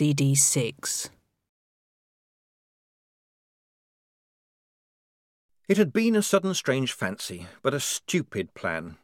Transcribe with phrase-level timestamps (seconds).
[0.00, 1.10] CD6.
[5.68, 8.96] It had been a sudden strange fancy, but a stupid plan.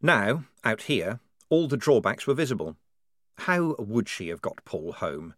[0.00, 2.76] Now, out here, all the drawbacks were visible.
[3.40, 5.34] How would she have got Paul home?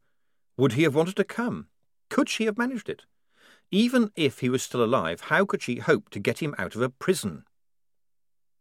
[0.57, 1.67] Would he have wanted to come?
[2.09, 3.03] Could she have managed it?
[3.73, 6.83] Even if he was still alive, how could she hope to get him out of
[6.83, 7.43] a prison?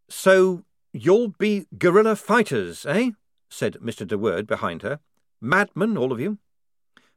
[0.09, 3.11] So you'll be guerrilla fighters, eh?
[3.51, 4.07] said Mr.
[4.07, 4.99] De Worde behind her.
[5.43, 6.37] Madmen, all of you.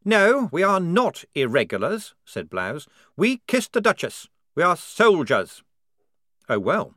[0.05, 2.89] No, we are not irregulars, said Blouse.
[3.17, 4.29] We kissed the Duchess.
[4.57, 5.63] We are soldiers.
[6.49, 6.95] Oh, well,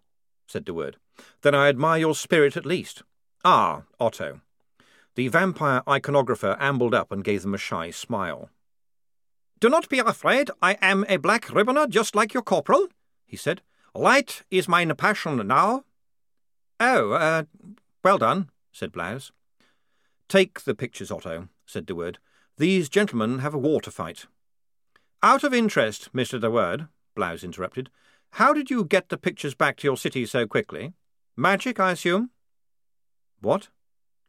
[0.48, 0.98] said De Worde.
[1.42, 3.04] Then I admire your spirit at least.
[3.46, 4.42] Ah, Otto.
[5.14, 8.50] The vampire iconographer ambled up and gave them a shy smile.
[9.60, 12.88] Do not be afraid, I am a black ribboner just like your corporal,
[13.28, 13.62] he said.
[13.94, 15.84] Light is mine passion now.
[16.80, 17.44] Oh, uh,
[18.04, 19.32] well done, said Blouse.
[20.30, 22.20] Take the pictures, Otto, said De Worde.
[22.56, 24.28] These gentlemen have a war to fight.
[25.24, 26.40] Out of interest, Mr.
[26.40, 27.90] De Worde, Blouse interrupted,
[28.34, 30.94] how did you get the pictures back to your city so quickly?
[31.36, 32.30] Magic, I assume?
[33.42, 33.70] What?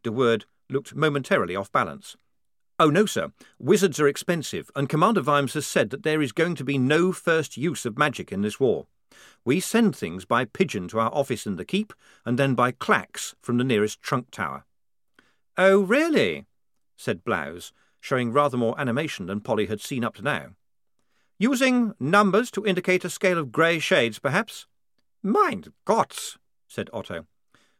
[0.03, 2.17] De Word looked momentarily off balance.
[2.79, 3.31] Oh, no, sir.
[3.59, 7.13] Wizards are expensive, and Commander Vimes has said that there is going to be no
[7.13, 8.87] first use of magic in this war.
[9.45, 11.93] We send things by pigeon to our office in the keep,
[12.25, 14.65] and then by clacks from the nearest trunk tower.
[15.57, 16.47] Oh, really?
[16.97, 20.51] said Blouse, showing rather more animation than Polly had seen up to now.
[21.39, 24.67] Using numbers to indicate a scale of grey shades, perhaps?
[25.23, 26.37] Mind Gott,
[26.69, 27.27] said Otto.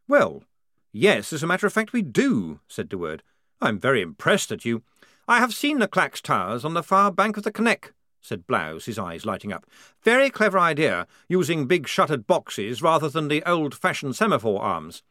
[0.09, 0.45] Well,
[0.93, 3.23] yes, as a matter of fact, we do, said De Worde.
[3.61, 4.83] I'm very impressed at you.
[5.29, 8.87] I have seen the Clacks Towers on the far bank of the Kneck, said Blouse,
[8.87, 9.67] his eyes lighting up.
[10.03, 15.03] Very clever idea, using big shuttered boxes rather than the old-fashioned semaphore arms.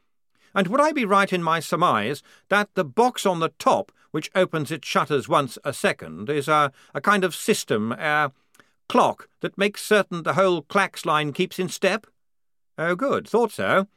[0.53, 4.31] And would I be right in my surmise that the box on the top, which
[4.36, 8.31] opens its shutters once a second, is a, a kind of system, a
[8.88, 12.08] clock, that makes certain the whole Clacks line keeps in step?
[12.78, 13.28] Oh, good.
[13.28, 13.88] Thought so.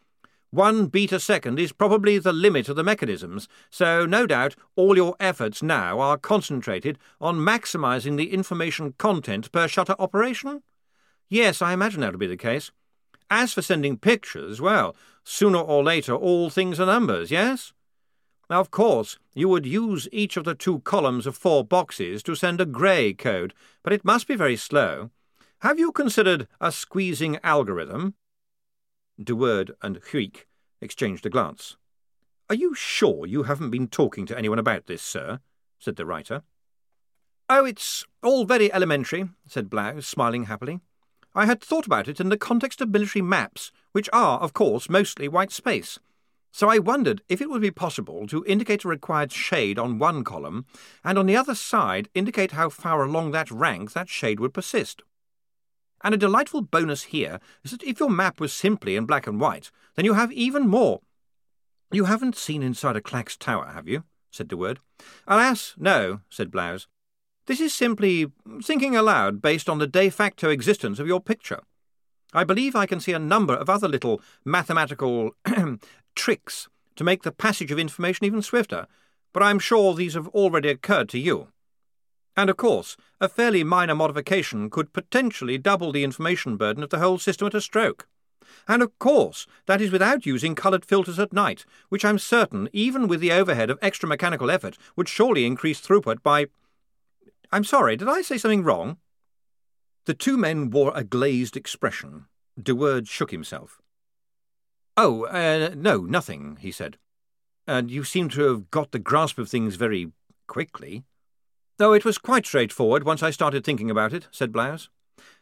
[0.53, 4.97] One beat a second is probably the limit of the mechanisms, so no doubt all
[4.97, 10.63] your efforts now are concentrated on maximising the information content per shutter operation?
[11.31, 12.71] Yes, I imagine that'll be the case.
[13.31, 14.95] As for sending pictures, well,
[15.25, 17.73] sooner or later all things are numbers, yes?
[18.51, 22.35] Now, of course, you would use each of the two columns of four boxes to
[22.35, 25.11] send a grey code, but it must be very slow.
[25.61, 28.15] Have you considered a squeezing algorithm?
[29.23, 30.47] De Worde and Huic
[30.81, 31.77] exchanged a glance.
[32.51, 35.41] Are you sure you haven't been talking to anyone about this, sir?
[35.79, 36.43] said the writer.
[37.49, 40.81] Oh, it's all very elementary, said Blouse, smiling happily.
[41.35, 44.89] I had thought about it in the context of military maps, which are, of course,
[44.89, 45.99] mostly white space.
[46.51, 50.23] So I wondered if it would be possible to indicate a required shade on one
[50.23, 50.67] column,
[51.03, 55.03] and on the other side indicate how far along that rank that shade would persist.
[56.05, 59.41] And a delightful bonus here is that if your map was simply in black and
[59.41, 61.01] white, then you have even more.
[61.91, 64.05] You haven't seen inside a Clacks tower, have you?
[64.31, 64.81] said De Worde.
[65.27, 66.87] Alas, no, said Blouse.
[67.47, 68.27] This is simply
[68.63, 71.61] thinking aloud based on the de facto existence of your picture.
[72.33, 75.33] I believe I can see a number of other little mathematical
[76.15, 78.87] tricks to make the passage of information even swifter,
[79.33, 81.49] but I'm sure these have already occurred to you.
[82.37, 86.99] And of course, a fairly minor modification could potentially double the information burden of the
[86.99, 88.09] whole system at a stroke.
[88.67, 93.09] And of course, that is without using coloured filters at night, which I'm certain, even
[93.09, 96.47] with the overhead of extra mechanical effort, would surely increase throughput by.
[97.51, 98.97] I'm sorry, did I say something wrong?
[100.05, 102.27] The two men wore a glazed expression.
[102.61, 103.81] De Worde shook himself.
[104.97, 106.99] Oh, uh, no, nothing, he said.
[107.67, 110.13] And you seem to have got the grasp of things very
[110.49, 111.05] quickly.
[111.79, 114.89] Oh, it was quite straightforward once I started thinking about it, said Blouse.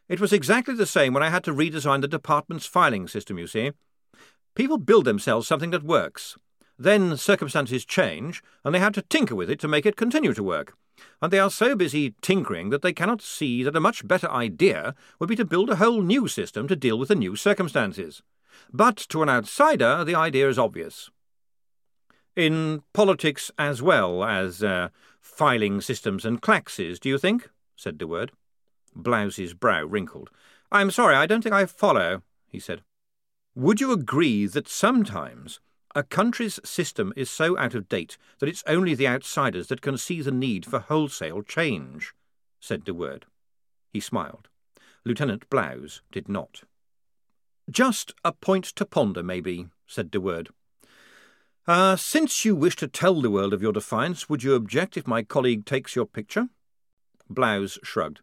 [0.08, 3.46] It was exactly the same when I had to redesign the department's filing system, you
[3.46, 3.72] see.
[4.54, 6.36] People build themselves something that works.
[6.78, 10.42] Then circumstances change, and they have to tinker with it to make it continue to
[10.42, 10.76] work.
[11.20, 14.94] And they are so busy tinkering that they cannot see that a much better idea
[15.18, 18.22] would be to build a whole new system to deal with the new circumstances.
[18.72, 21.10] But to an outsider, the idea is obvious.
[22.36, 24.88] In politics as well as uh,
[25.20, 27.48] filing systems and clacks, do you think?
[27.76, 28.32] said De Worde.
[28.94, 30.30] Blouse's brow wrinkled.
[30.72, 32.82] I'm sorry, I don't think I follow, he said.
[33.54, 35.60] Would you agree that sometimes
[35.94, 39.98] a country's system is so out of date that it's only the outsiders that can
[39.98, 42.12] see the need for wholesale change?
[42.60, 43.26] said De Worde.
[43.92, 44.48] He smiled.
[45.04, 46.62] Lieutenant Blouse did not.
[47.70, 50.50] Just a point to ponder, maybe, said De Worde.
[51.66, 55.06] Uh, since you wish to tell the world of your defiance, would you object if
[55.06, 56.48] my colleague takes your picture?
[57.28, 58.20] Blouse shrugged.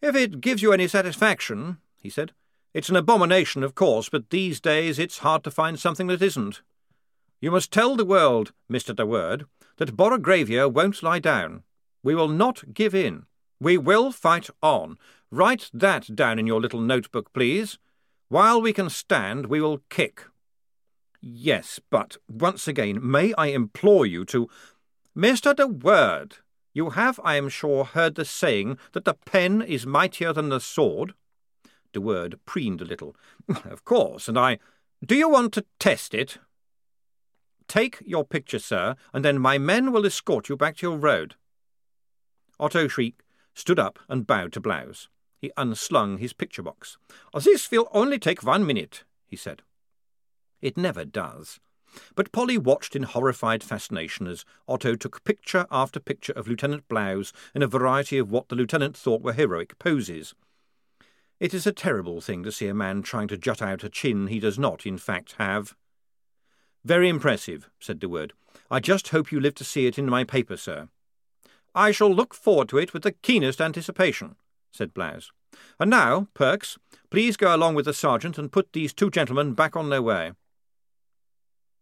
[0.00, 2.32] If it gives you any satisfaction, he said.
[2.74, 6.62] It's an abomination, of course, but these days it's hard to find something that isn't.
[7.42, 8.94] You must tell the world, Mr.
[8.94, 9.46] De Worde,
[9.78, 11.64] that Borogravia won't lie down.
[12.00, 13.26] We will not give in.
[13.58, 14.96] We will fight on.
[15.28, 17.78] Write that down in your little notebook, please.
[18.28, 20.22] While we can stand, we will kick.
[21.20, 24.48] Yes, but once again, may I implore you to.
[25.16, 25.54] Mr.
[25.54, 26.36] De Worde,
[26.72, 30.60] you have, I am sure, heard the saying that the pen is mightier than the
[30.60, 31.14] sword.
[31.92, 33.16] De Worde preened a little.
[33.64, 34.60] Of course, and I.
[35.04, 36.38] Do you want to test it?
[37.72, 41.36] Take your picture, sir, and then my men will escort you back to your road.
[42.60, 43.14] Otto Chriek
[43.54, 45.08] stood up and bowed to Blouse.
[45.38, 46.98] He unslung his picture box.
[47.42, 49.62] This will only take one minute, he said.
[50.60, 51.60] It never does.
[52.14, 57.32] But Polly watched in horrified fascination as Otto took picture after picture of Lieutenant Blouse
[57.54, 60.34] in a variety of what the lieutenant thought were heroic poses.
[61.40, 64.26] It is a terrible thing to see a man trying to jut out a chin
[64.26, 65.74] he does not, in fact, have.
[66.84, 68.32] Very impressive, said De Worde.
[68.70, 70.88] I just hope you live to see it in my paper, sir.
[71.74, 74.36] I shall look forward to it with the keenest anticipation,
[74.70, 75.30] said Blouse.
[75.78, 76.78] And now, Perks,
[77.10, 80.32] please go along with the sergeant and put these two gentlemen back on their way.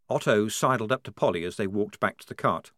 [0.09, 2.73] Otto sidled up to Polly as they walked back to the cart.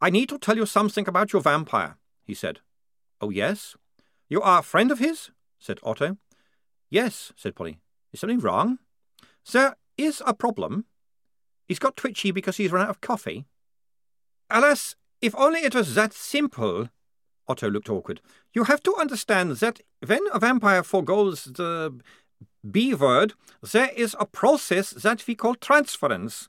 [0.00, 2.60] I need to tell you something about your vampire, he said.
[3.20, 3.76] Oh, yes?
[4.28, 5.30] You are a friend of his?
[5.58, 6.16] said Otto.
[6.88, 7.78] Yes, said Polly.
[8.12, 8.78] Is something wrong?
[9.52, 10.86] There is a problem.
[11.70, 13.46] He's got twitchy because he's run out of coffee.
[14.50, 16.88] Alas, if only it was that simple.
[17.46, 18.20] Otto looked awkward.
[18.52, 22.00] You have to understand that when a vampire forgoes the
[22.68, 26.48] B word, there is a process that we call transference.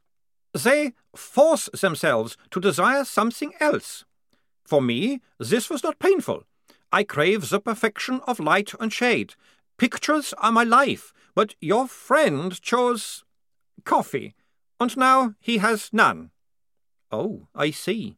[0.56, 4.06] They force themselves to desire something else.
[4.66, 6.46] For me, this was not painful.
[6.92, 9.36] I crave the perfection of light and shade.
[9.78, 13.24] Pictures are my life, but your friend chose
[13.86, 14.34] coffee,
[14.81, 16.31] and now he has none.
[17.12, 18.18] Oh, I see.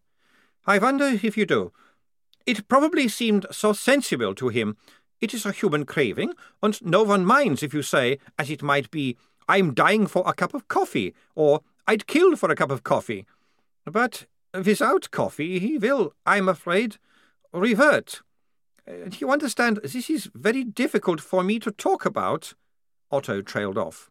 [0.66, 1.74] I wonder if you do.
[2.46, 4.78] It probably seemed so sensible to him.
[5.20, 8.90] It is a human craving, and no one minds if you say, as it might
[8.92, 9.18] be,
[9.50, 13.26] I'm dying for a cup of coffee, or I'd kill for a cup of coffee.
[13.86, 16.96] But without coffee, he will, I'm afraid,
[17.52, 18.22] revert.
[18.88, 19.82] Uh, you understand?
[19.84, 22.54] This is very difficult for me to talk about.
[23.12, 24.10] Otto trailed off.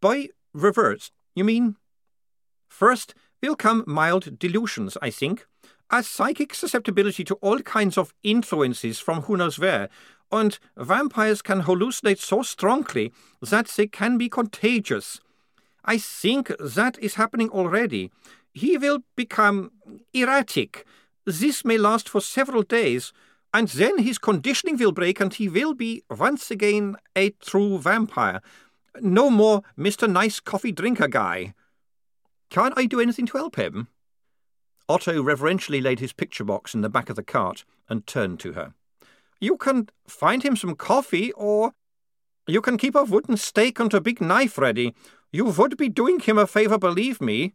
[0.00, 1.76] By revert, you mean?
[2.68, 5.46] First will come mild delusions, I think
[5.90, 9.88] a psychic susceptibility to all kinds of influences from who knows where,
[10.30, 13.12] and vampires can hallucinate so strongly
[13.42, 15.20] that they can be contagious.
[15.84, 18.12] I think that is happening already.
[18.52, 19.72] He will become
[20.14, 20.86] erratic.
[21.26, 23.12] This may last for several days,
[23.52, 28.40] and then his conditioning will break and he will be once again a true vampire.
[29.00, 30.10] No more Mr.
[30.10, 31.54] Nice Coffee Drinker guy.
[32.50, 33.88] Can't I do anything to help him?
[34.88, 38.54] Otto reverentially laid his picture box in the back of the cart and turned to
[38.54, 38.74] her.
[39.40, 41.72] You can find him some coffee, or
[42.46, 44.94] you can keep a wooden stake and a big knife ready.
[45.32, 47.54] You would be doing him a favour, believe me.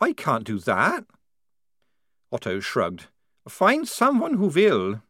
[0.00, 1.04] I can't do that.
[2.30, 3.06] Otto shrugged.
[3.48, 5.02] Find someone who will.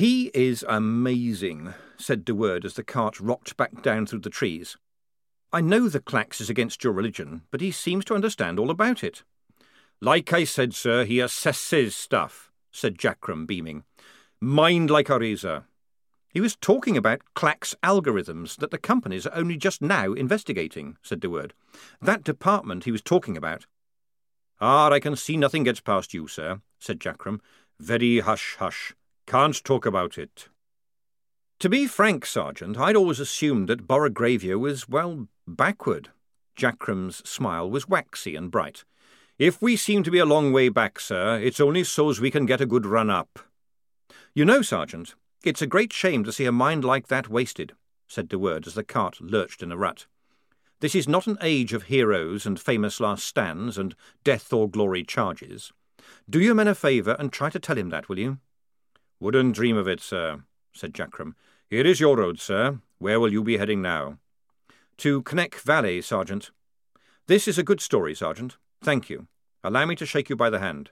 [0.00, 4.78] He is amazing, said De Worde as the cart rocked back down through the trees.
[5.52, 9.04] I know the Clacks is against your religion, but he seems to understand all about
[9.04, 9.24] it.
[10.00, 13.84] Like I said, sir, he assesses stuff, said Jackrum, beaming.
[14.40, 15.64] Mind like a razor.
[16.32, 21.20] He was talking about Clacks algorithms that the companies are only just now investigating, said
[21.20, 21.52] De Worde.
[22.00, 23.66] That department he was talking about.
[24.62, 27.40] Ah, I can see nothing gets past you, sir, said Jackrum.
[27.78, 28.94] Very hush hush.
[29.30, 30.48] Can't talk about it.
[31.60, 36.08] To be frank, Sergeant, I'd always assumed that Borogravia was, well, backward.
[36.56, 38.82] Jackrum's smile was waxy and bright.
[39.38, 42.44] If we seem to be a long way back, sir, it's only so's we can
[42.44, 43.38] get a good run up.
[44.34, 47.74] You know, Sergeant, it's a great shame to see a mind like that wasted,
[48.08, 50.06] said De Worde as the cart lurched in a rut.
[50.80, 53.94] This is not an age of heroes and famous last stands and
[54.24, 55.72] death or glory charges.
[56.28, 58.38] Do your men a favour and try to tell him that, will you?
[59.20, 60.40] Wouldn't dream of it, sir,
[60.72, 61.34] said Jackrum.
[61.68, 62.80] Here is your road, sir.
[62.98, 64.16] Where will you be heading now?
[64.96, 66.50] To Kneck Valley, Sergeant.
[67.26, 68.56] This is a good story, Sergeant.
[68.82, 69.26] Thank you.
[69.62, 70.90] Allow me to shake you by the hand.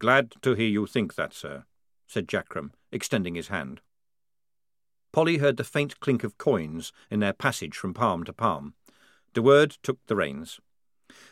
[0.00, 1.62] Glad to hear you think that, sir,
[2.08, 3.80] said Jackrum, extending his hand.
[5.12, 8.74] Polly heard the faint clink of coins in their passage from palm to palm.
[9.34, 10.58] De Worde took the reins.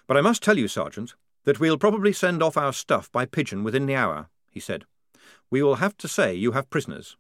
[0.07, 3.65] But I must tell you, Sergeant, that we'll probably send off our stuff by pigeon
[3.65, 4.85] within the hour, he said.
[5.51, 7.17] We will have to say you have prisoners.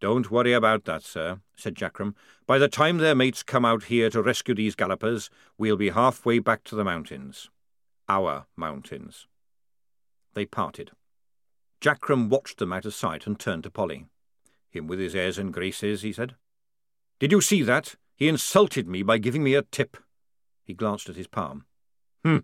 [0.00, 2.14] Don't worry about that, sir, said Jackrum.
[2.46, 6.40] By the time their mates come out here to rescue these gallopers, we'll be halfway
[6.40, 7.50] back to the mountains.
[8.08, 9.28] Our mountains.
[10.34, 10.90] They parted.
[11.80, 14.06] Jackrum watched them out of sight and turned to Polly.
[14.70, 16.34] Him with his airs and graces, he said.
[17.20, 17.94] Did you see that?
[18.16, 19.96] He insulted me by giving me a tip.
[20.64, 21.66] He glanced at his palm.
[22.24, 22.38] Hmm.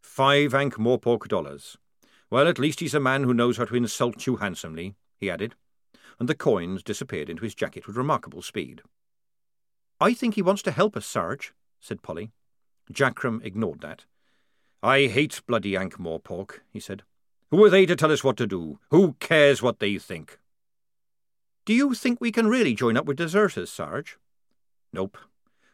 [0.00, 1.78] Five Ankh Morpork dollars.
[2.32, 5.54] Well, at least he's a man who knows how to insult you handsomely, he added,
[6.18, 8.80] and the coins disappeared into his jacket with remarkable speed.
[10.00, 12.30] I think he wants to help us, Sarge, said Polly.
[12.90, 14.06] Jackrum ignored that.
[14.82, 17.02] I hate bloody Ankh Morpork, he said.
[17.50, 18.78] Who are they to tell us what to do?
[18.90, 20.38] Who cares what they think?
[21.66, 24.16] Do you think we can really join up with deserters, Sarge?
[24.90, 25.18] Nope.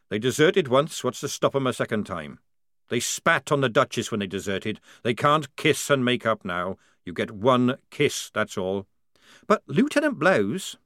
[0.09, 2.41] They deserted once, what's to stop 'em a second time?
[2.89, 4.81] They spat on the Duchess when they deserted.
[5.03, 6.77] They can't kiss and make up now.
[7.05, 8.87] You get one kiss, that's all.
[9.47, 10.77] But Lieutenant Blouse...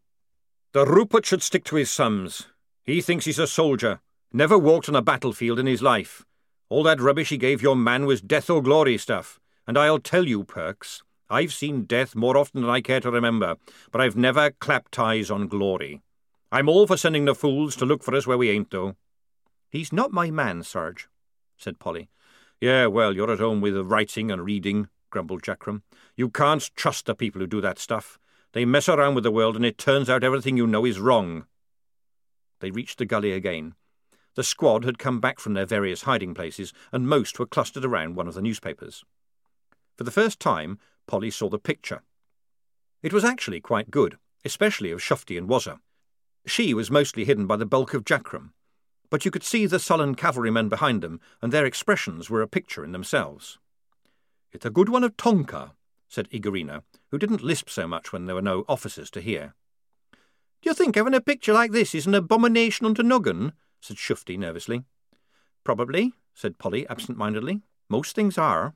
[0.72, 2.46] The Rupert should stick to his sums.
[2.82, 4.00] He thinks he's a soldier.
[4.32, 6.24] Never walked on a battlefield in his life.
[6.70, 9.38] All that rubbish he gave your man was death or glory stuff.
[9.66, 13.56] And I'll tell you, Perks, I've seen death more often than I care to remember,
[13.90, 16.00] but I've never clapped eyes on glory.
[16.50, 18.96] I'm all for sending the fools to look for us where we ain't, though.
[19.68, 21.08] He's not my man, Sarge
[21.62, 22.08] said Polly.
[22.60, 25.82] Yeah, well, you're at home with writing and reading, grumbled Jackrum.
[26.16, 28.18] You can't trust the people who do that stuff.
[28.52, 31.46] They mess around with the world and it turns out everything you know is wrong.
[32.60, 33.74] They reached the gully again.
[34.34, 38.14] The squad had come back from their various hiding places, and most were clustered around
[38.16, 39.04] one of the newspapers.
[39.98, 42.02] For the first time, Polly saw the picture.
[43.02, 45.80] It was actually quite good, especially of Shufti and Wazza.
[46.46, 48.50] She was mostly hidden by the bulk of Jackrum,
[49.12, 52.82] but you could see the sullen cavalrymen behind them, and their expressions were a picture
[52.82, 53.58] in themselves.
[54.52, 55.72] It's a good one of Tonker,
[56.08, 59.54] said Igorina, who didn't lisp so much when there were no officers to hear.
[60.62, 63.52] Do you think having a picture like this is an abomination unto Nuggan?
[63.82, 64.84] said Shufti nervously.
[65.62, 67.60] Probably, said Polly absent-mindedly.
[67.90, 68.72] Most things are.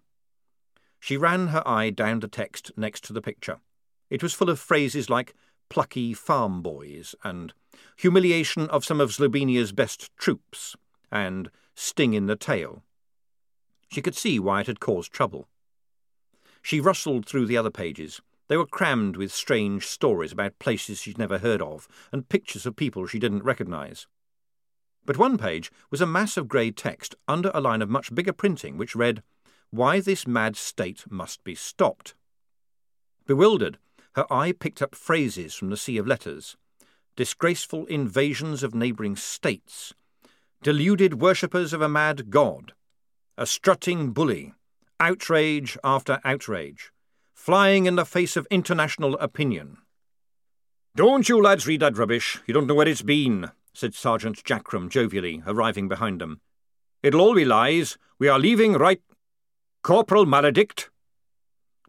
[1.00, 3.60] She ran her eye down the text next to the picture.
[4.10, 5.34] It was full of phrases like
[5.70, 7.54] plucky farm boys and
[7.96, 10.76] humiliation of some of Zlobenia's best troops,
[11.10, 12.82] and sting in the tail.
[13.90, 15.48] She could see why it had caused trouble.
[16.62, 18.20] She rustled through the other pages.
[18.48, 22.76] They were crammed with strange stories about places she'd never heard of, and pictures of
[22.76, 24.06] people she didn't recognise.
[25.04, 28.32] But one page was a mass of grey text under a line of much bigger
[28.32, 29.22] printing which read,
[29.70, 32.14] Why this mad state must be stopped.
[33.26, 33.78] Bewildered,
[34.14, 36.56] her eye picked up phrases from the sea of letters
[37.16, 39.94] disgraceful invasions of neighbouring states,
[40.62, 42.72] deluded worshippers of a mad god,
[43.38, 44.54] a strutting bully,
[45.00, 46.92] outrage after outrage,
[47.34, 49.78] flying in the face of international opinion.
[50.94, 52.38] Don't you lads read that rubbish.
[52.46, 56.40] You don't know where it's been, said Sergeant Jackrum jovially, arriving behind them.
[57.02, 57.98] It'll all be lies.
[58.18, 59.02] We are leaving right.
[59.82, 60.88] Corporal Maledict.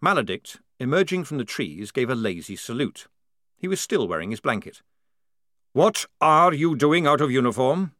[0.03, 3.07] Maledict, emerging from the trees, gave a lazy salute.
[3.57, 4.81] He was still wearing his blanket.
[5.73, 7.91] What are you doing out of uniform?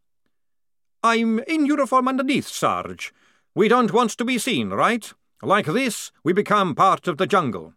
[1.04, 3.14] I'm in uniform underneath, Sarge.
[3.54, 5.14] We don't want to be seen, right?
[5.42, 7.74] Like this, we become part of the jungle.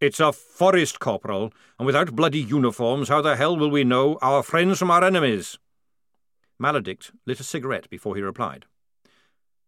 [0.00, 4.42] It's a forest, Corporal, and without bloody uniforms, how the hell will we know our
[4.42, 5.58] friends from our enemies?
[6.60, 8.66] Maledict lit a cigarette before he replied.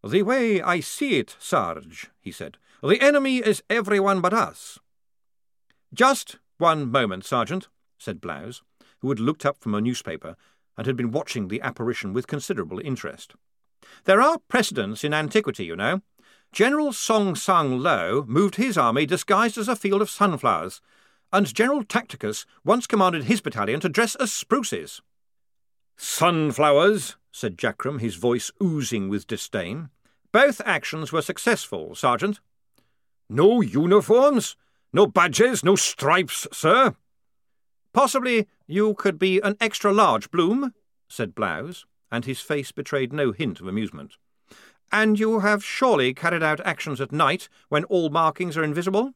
[0.04, 4.78] The way I see it, Sarge, he said, the enemy is everyone but us.
[5.92, 7.68] Just one moment, Sergeant,
[7.98, 8.62] said Blouse
[9.04, 10.34] who had looked up from a newspaper
[10.78, 13.34] and had been watching the apparition with considerable interest.
[14.04, 16.00] There are precedents in antiquity, you know.
[16.52, 20.80] General Song Sang Lo moved his army disguised as a field of sunflowers,
[21.34, 25.02] and General Tacticus once commanded his battalion to dress as spruces.
[25.98, 29.90] Sunflowers, said Jackrum, his voice oozing with disdain.
[30.32, 32.40] Both actions were successful, Sergeant.
[33.28, 34.56] No uniforms?
[34.94, 35.62] No badges?
[35.62, 36.94] No stripes, sir?
[37.94, 40.74] Possibly you could be an extra large Bloom,
[41.08, 44.16] said Blouse, and his face betrayed no hint of amusement.
[44.92, 49.12] And you have surely carried out actions at night when all markings are invisible?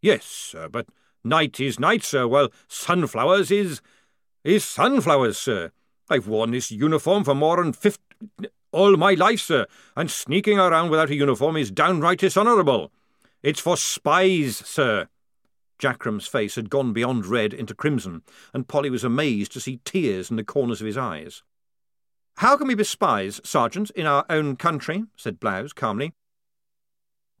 [0.00, 0.86] Yes, sir, but
[1.24, 3.80] night is night, sir, while sunflowers is.
[4.44, 5.72] is sunflowers, sir.
[6.10, 8.02] I've worn this uniform for more than fifty.
[8.72, 9.66] all my life, sir,
[9.96, 12.90] and sneaking around without a uniform is downright dishonourable.
[13.42, 15.08] It's for spies, sir,
[15.82, 18.22] Jackrum's face had gone beyond red into crimson,
[18.54, 21.42] and Polly was amazed to see tears in the corners of his eyes.
[22.36, 25.04] How can we be spies, Sergeant, in our own country?
[25.16, 26.12] said Blouse calmly.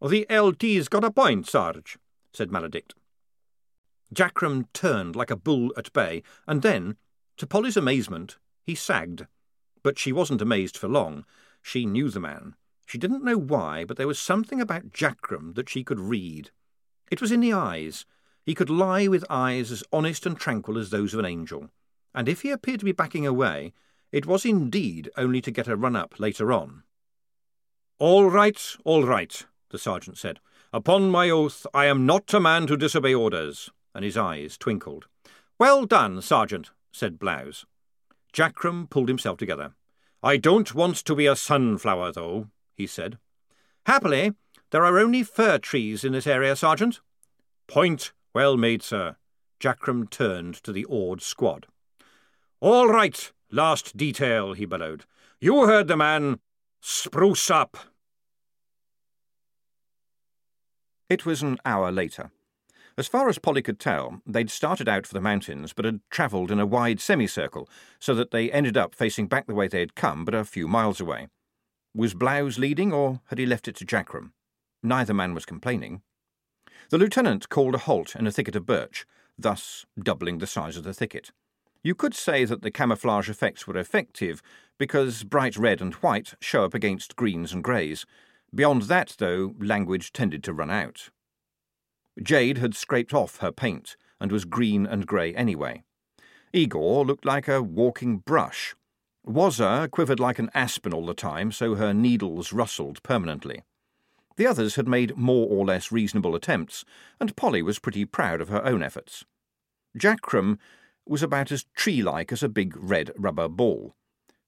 [0.00, 1.98] The LT's got a point, Sarge,
[2.32, 2.94] said Maledict.
[4.12, 6.96] Jackrum turned like a bull at bay, and then,
[7.36, 9.26] to Polly's amazement, he sagged.
[9.84, 11.24] But she wasn't amazed for long.
[11.62, 12.56] She knew the man.
[12.86, 16.50] She didn't know why, but there was something about Jackrum that she could read.
[17.08, 18.04] It was in the eyes.
[18.44, 21.70] He could lie with eyes as honest and tranquil as those of an angel.
[22.14, 23.72] And if he appeared to be backing away,
[24.10, 26.82] it was indeed only to get a run up later on.
[27.98, 30.40] All right, all right, the sergeant said.
[30.72, 35.06] Upon my oath, I am not a man to disobey orders, and his eyes twinkled.
[35.58, 37.64] Well done, sergeant, said Blouse.
[38.32, 39.74] Jackrum pulled himself together.
[40.22, 43.18] I don't want to be a sunflower, though, he said.
[43.86, 44.32] Happily,
[44.70, 47.00] there are only fir trees in this area, sergeant.
[47.66, 49.16] Point well made, sir.
[49.60, 51.66] Jackrum turned to the awed squad.
[52.60, 55.04] All right, last detail, he bellowed.
[55.40, 56.40] You heard the man.
[56.80, 57.76] Spruce up.
[61.08, 62.30] It was an hour later.
[62.98, 66.50] As far as Polly could tell, they'd started out for the mountains but had travelled
[66.50, 69.94] in a wide semicircle, so that they ended up facing back the way they had
[69.94, 71.28] come, but a few miles away.
[71.94, 74.32] Was Blouse leading, or had he left it to Jackrum?
[74.82, 76.02] Neither man was complaining.
[76.92, 79.06] The lieutenant called a halt in a thicket of birch,
[79.38, 81.32] thus doubling the size of the thicket.
[81.82, 84.42] You could say that the camouflage effects were effective,
[84.76, 88.04] because bright red and white show up against greens and greys,
[88.54, 91.08] Beyond that, though, language tended to run out.
[92.22, 95.84] Jade had scraped off her paint and was green and grey anyway.
[96.52, 98.74] Igor looked like a walking brush.
[99.26, 103.62] Wazza quivered like an aspen all the time, so her needles rustled permanently.
[104.36, 106.84] The others had made more or less reasonable attempts,
[107.20, 109.24] and Polly was pretty proud of her own efforts.
[109.96, 110.58] Jackrum
[111.06, 113.94] was about as tree-like as a big red rubber ball.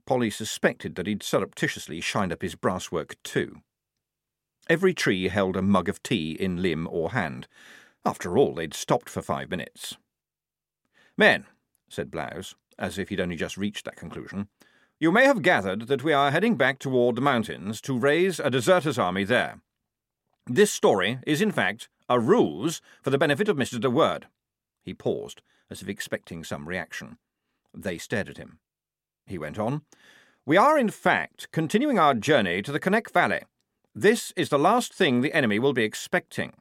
[0.07, 3.61] Polly suspected that he'd surreptitiously shined up his brasswork too.
[4.69, 7.47] Every tree held a mug of tea in limb or hand.
[8.05, 9.97] After all, they'd stopped for five minutes.
[11.17, 11.45] Men,
[11.89, 14.49] said Blouse, as if he'd only just reached that conclusion,
[14.99, 18.51] you may have gathered that we are heading back toward the mountains to raise a
[18.51, 19.61] deserters' army there.
[20.47, 23.81] This story is, in fact, a ruse for the benefit of Mr.
[23.81, 24.27] De Worde.
[24.83, 27.17] He paused, as if expecting some reaction.
[27.73, 28.59] They stared at him.
[29.27, 29.83] He went on.
[30.45, 33.41] We are, in fact, continuing our journey to the Kneck Valley.
[33.95, 36.53] This is the last thing the enemy will be expecting.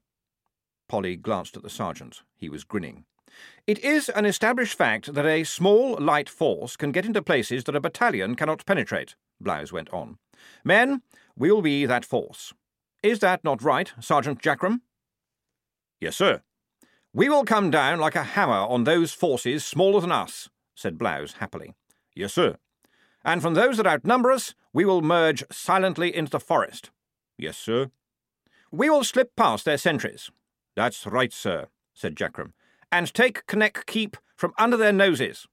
[0.87, 2.21] Polly glanced at the sergeant.
[2.37, 3.03] He was grinning.
[3.67, 7.75] It is an established fact that a small, light force can get into places that
[7.75, 10.19] a battalion cannot penetrate, Blouse went on.
[10.63, 11.01] Men,
[11.35, 12.53] we will be that force.
[13.03, 14.79] Is that not right, Sergeant Jackrum?
[15.99, 16.41] Yes, sir.
[17.13, 21.33] We will come down like a hammer on those forces smaller than us, said Blouse
[21.33, 21.75] happily.
[22.15, 22.55] Yes, sir.
[23.25, 26.91] And from those that outnumber us, we will merge silently into the forest.
[27.37, 27.91] Yes, sir.
[28.71, 30.31] We will slip past their sentries.
[30.75, 32.53] That's right, sir, said Jackrum.
[32.91, 35.45] And take Kneck Keep from under their noses.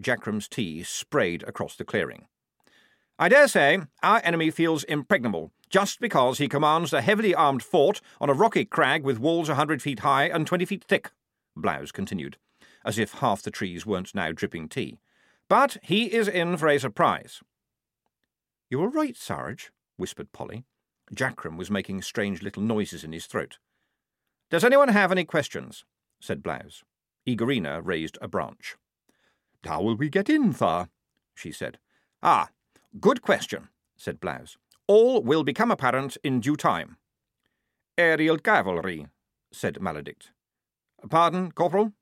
[0.00, 2.26] Jackrum's tea sprayed across the clearing.
[3.18, 8.00] I dare say our enemy feels impregnable, just because he commands a heavily armed fort
[8.20, 11.12] on a rocky crag with walls a hundred feet high and twenty feet thick,
[11.54, 12.38] Blouse continued,
[12.84, 14.98] as if half the trees weren't now dripping tea.
[15.48, 17.40] But he is in for a surprise.
[18.68, 20.64] You are right, Sarge, whispered Polly.
[21.14, 23.58] Jackrum was making strange little noises in his throat.
[24.50, 25.84] Does anyone have any questions?
[26.20, 26.82] said Blouse.
[27.26, 28.76] Igorina raised a branch.
[29.64, 30.88] How will we get in, Far?
[31.34, 31.78] she said.
[32.22, 32.48] Ah,
[33.00, 34.56] good question, said Blouse.
[34.86, 36.96] All will become apparent in due time.
[37.96, 39.06] Aerial cavalry,
[39.52, 40.30] said Maledict.
[41.08, 41.92] Pardon, Corporal?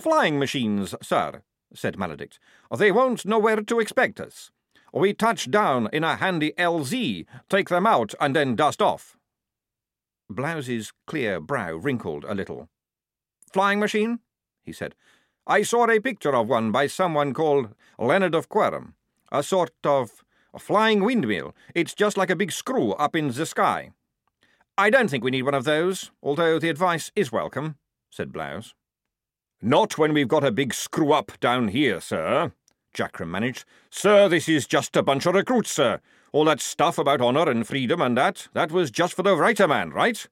[0.00, 1.42] Flying machines, sir,
[1.74, 2.38] said Maledict.
[2.76, 4.50] They won't know where to expect us.
[4.92, 9.16] We touch down in a handy LZ, take them out, and then dust off.
[10.28, 12.68] Blouse's clear brow wrinkled a little.
[13.52, 14.20] Flying machine?
[14.64, 14.94] he said.
[15.46, 18.95] I saw a picture of one by someone called Leonard of Quirm.
[19.32, 20.22] A sort of
[20.54, 21.54] a flying windmill.
[21.74, 23.90] It's just like a big screw up in the sky.
[24.78, 27.76] I don't think we need one of those, although the advice is welcome,
[28.10, 28.74] said Blouse.
[29.62, 32.52] Not when we've got a big screw up down here, sir,
[32.94, 33.64] Jackrum managed.
[33.90, 36.00] Sir, this is just a bunch of recruits, sir.
[36.32, 39.66] All that stuff about honour and freedom and that, that was just for the writer
[39.66, 40.26] man, right?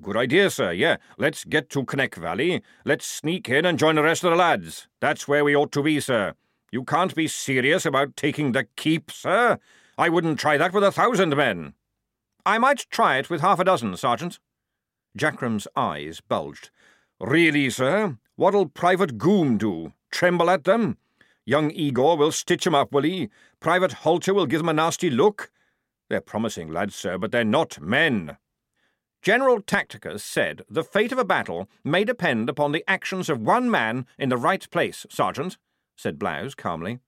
[0.00, 0.96] Good idea, sir, yeah.
[1.18, 2.62] Let's get to Kneck Valley.
[2.84, 4.88] Let's sneak in and join the rest of the lads.
[5.00, 6.34] That's where we ought to be, sir.
[6.72, 9.58] You can't be serious about taking the keep, sir.
[9.98, 11.74] I wouldn't try that with a thousand men.
[12.46, 14.38] I might try it with half a dozen, Sergeant.
[15.14, 16.70] Jackrum's eyes bulged.
[17.20, 18.16] Really, sir?
[18.36, 19.92] What'll Private Goum do?
[20.10, 20.96] Tremble at them?
[21.44, 23.28] Young Igor will stitch 'em up, will he?
[23.60, 25.50] Private Holter will give them a nasty look?
[26.08, 28.38] They're promising lads, sir, but they're not men.
[29.20, 33.70] General Tacticus said the fate of a battle may depend upon the actions of one
[33.70, 35.58] man in the right place, Sergeant,
[36.02, 36.98] said Blouse calmly.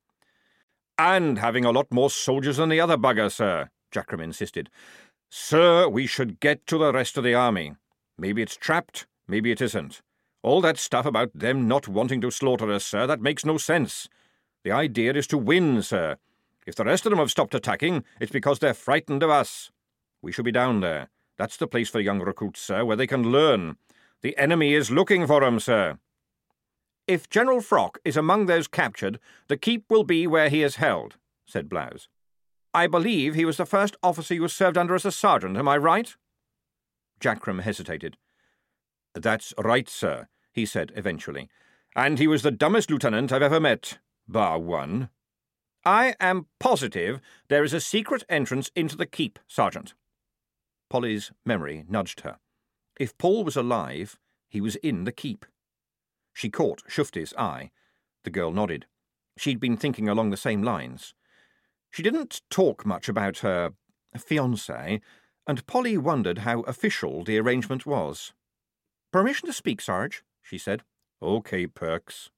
[0.97, 4.71] And having a lot more soldiers than the other bugger, sir, Jackrum insisted.
[5.29, 7.75] Sir, we should get to the rest of the army.
[8.17, 10.01] Maybe it's trapped, maybe it isn't.
[10.43, 14.09] All that stuff about them not wanting to slaughter us, sir, that makes no sense.
[14.63, 16.17] The idea is to win, sir.
[16.67, 19.71] If the rest of them have stopped attacking, it's because they're frightened of us.
[20.23, 21.09] We should be down there.
[21.37, 23.77] That's the place for young recruits, sir, where they can learn.
[24.23, 25.99] The enemy is looking for 'em, sir.
[27.07, 31.17] If General Frock is among those captured, the keep will be where he is held,
[31.47, 32.09] said Blouse.
[32.73, 35.77] I believe he was the first officer you served under as a sergeant, am I
[35.77, 36.17] right?
[37.21, 38.17] Jackrum hesitated.
[39.15, 41.49] That's right, sir, he said eventually.
[41.95, 45.11] And he was the dumbest lieutenant I've ever met, bar one.
[45.85, 49.95] I am positive there is a secret entrance into the keep, Sergeant.
[50.89, 52.39] Polly's memory nudged her.
[52.99, 55.45] If Paul was alive, he was in the keep.
[56.35, 57.71] She caught Shufti's eye.
[58.25, 58.87] The girl nodded.
[59.39, 61.15] She'd been thinking along the same lines.
[61.91, 63.73] She didn't talk much about her
[64.17, 65.01] fiancé,
[65.47, 68.33] and Polly wondered how official the arrangement was.
[69.13, 70.83] Permission to speak, Sarge, she said.
[71.23, 72.31] OK, Perks.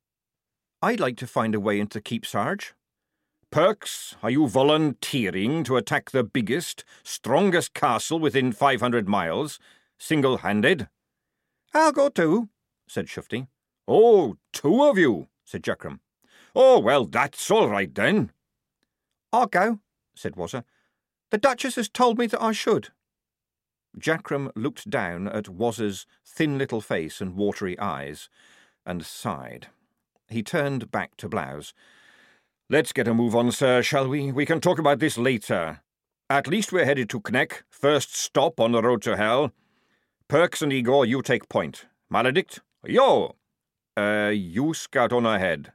[0.83, 2.75] I'd like to find a way into Keep, Sarge.
[3.51, 9.59] Perks, are you volunteering to attack the biggest, strongest castle within 500 miles,
[9.99, 10.89] single handed?
[11.73, 12.51] I'll go too,
[12.87, 13.47] said Shufti.
[13.89, 16.01] Oh, two of you, said Jackrum.
[16.55, 18.33] Oh, well, that's all right then.
[19.33, 19.81] I'll go,
[20.15, 20.65] said Wazza.
[21.31, 22.89] The Duchess has told me that I should.
[23.99, 28.29] Jackrum looked down at Wazza's thin little face and watery eyes,
[28.85, 29.69] and sighed.
[30.29, 31.73] He turned back to Blouse.
[32.69, 34.33] Let's get a move on, sir, shall we?
[34.33, 35.81] We can talk about this later.
[36.29, 39.53] At least we're headed to Kneck, first stop on the road to hell.
[40.29, 41.87] Perks and Igor, you take point.
[42.13, 43.37] Maledict, yo!
[43.97, 45.73] Uh, you scout on ahead.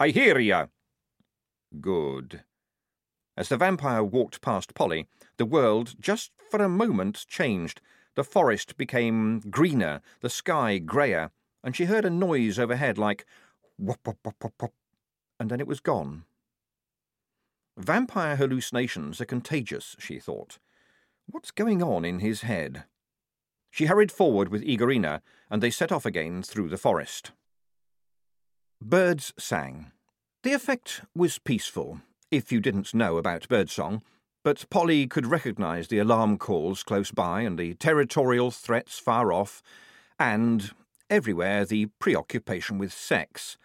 [0.00, 0.66] I hear ya.
[1.80, 2.42] Good.
[3.36, 7.80] As the vampire walked past Polly, the world, just for a moment, changed.
[8.14, 11.30] The forest became greener, the sky greyer,
[11.64, 13.24] and she heard a noise overhead like
[13.78, 14.72] whop, whop, whop, whop, whop,
[15.40, 16.24] and then it was gone.
[17.78, 20.58] Vampire hallucinations are contagious, she thought.
[21.26, 22.84] What's going on in his head?
[23.70, 27.32] She hurried forward with Igorina, and they set off again through the forest.
[28.84, 29.92] Birds sang.
[30.42, 32.00] The effect was peaceful,
[32.32, 34.02] if you didn't know about birdsong,
[34.42, 39.62] but Polly could recognise the alarm calls close by and the territorial threats far off,
[40.18, 40.72] and,
[41.08, 43.56] everywhere, the preoccupation with sex.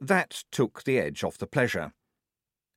[0.00, 1.92] That took the edge off the pleasure.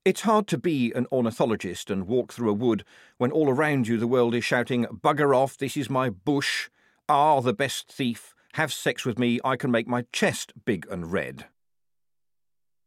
[0.03, 2.83] It's hard to be an ornithologist and walk through a wood
[3.17, 6.69] when all around you the world is shouting, Bugger off, this is my bush,
[7.07, 11.13] ah, the best thief, have sex with me, I can make my chest big and
[11.13, 11.45] red.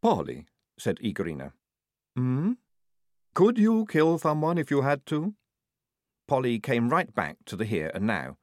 [0.02, 0.46] Polly,
[0.78, 1.52] said Igorina.
[2.16, 2.52] Hmm?
[3.34, 5.34] Could you kill someone if you had to?
[6.26, 8.36] Polly came right back to the here and now.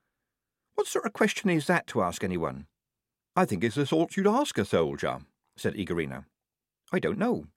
[0.75, 2.67] What sort of question is that to ask anyone?
[3.35, 5.19] I think it's the sort you'd ask a soldier,
[5.55, 6.25] said Igorina.
[6.91, 7.47] I don't know.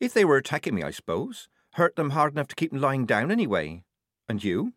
[0.00, 1.48] If they were attacking me, I suppose.
[1.72, 3.84] Hurt them hard enough to keep them lying down anyway.
[4.28, 4.72] And you?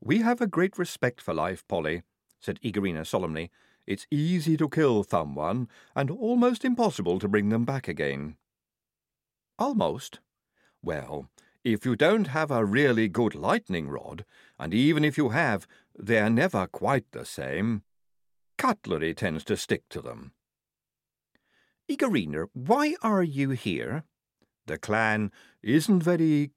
[0.00, 2.02] We have a great respect for life, Polly,
[2.40, 3.50] said Igorina solemnly.
[3.86, 8.36] It's easy to kill someone, and almost impossible to bring them back again.
[9.58, 10.20] Almost.
[10.82, 11.28] Well,
[11.64, 14.24] if you don't have a really good lightning rod,
[14.58, 15.66] and even if you have,
[15.96, 17.82] they're never quite the same.
[18.58, 20.32] Cutlery tends to stick to them.
[21.88, 24.04] Igorina, why are you here?
[24.66, 26.52] The clan isn't very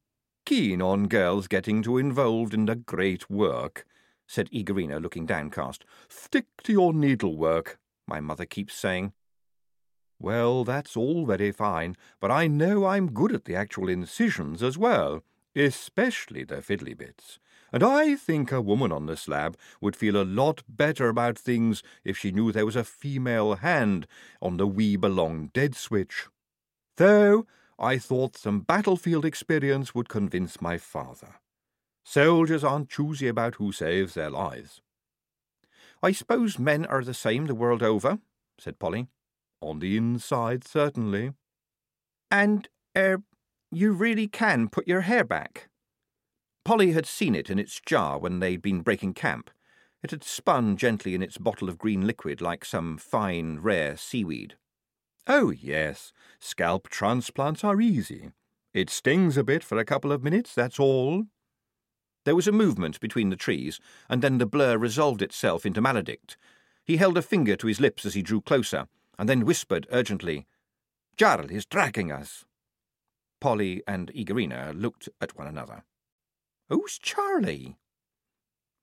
[0.46, 3.86] keen on girls getting too involved in the great work,
[4.28, 5.86] said Igorina, looking downcast.
[6.08, 9.14] Stick to your needlework, my mother keeps saying.
[10.20, 14.78] Well, that's all very fine, but I know I'm good at the actual incisions as
[14.78, 15.24] well,
[15.56, 17.40] especially the fiddly bits.
[17.74, 21.84] And I think a woman on the slab would feel a lot better about things
[22.06, 24.08] if she knew there was a female hand
[24.42, 26.28] on the We Belong Dead switch.
[26.96, 27.46] Though
[27.78, 31.36] I thought some battlefield experience would convince my father.
[32.08, 34.80] Soldiers aren't choosy about who saves their lives.
[36.04, 38.20] I suppose men are the same the world over,
[38.60, 39.08] said Polly.
[39.60, 41.34] On the inside, certainly.
[42.30, 43.24] And, er,
[43.72, 45.68] you really can put your hair back?
[46.64, 49.50] Polly had seen it in its jar when they'd been breaking camp.
[50.04, 54.56] It had spun gently in its bottle of green liquid like some fine, rare seaweed.
[55.26, 58.30] Oh, yes, scalp transplants are easy.
[58.76, 61.26] It stings a bit for a couple of minutes, that's all.
[62.26, 66.36] There was a movement between the trees, and then the blur resolved itself into Maledict.
[66.84, 70.46] He held a finger to his lips as he drew closer, and then whispered urgently,
[71.18, 72.46] Charlie is tracking us.
[73.40, 75.84] Polly and Igorina looked at one another.
[76.68, 77.78] Who's Charlie?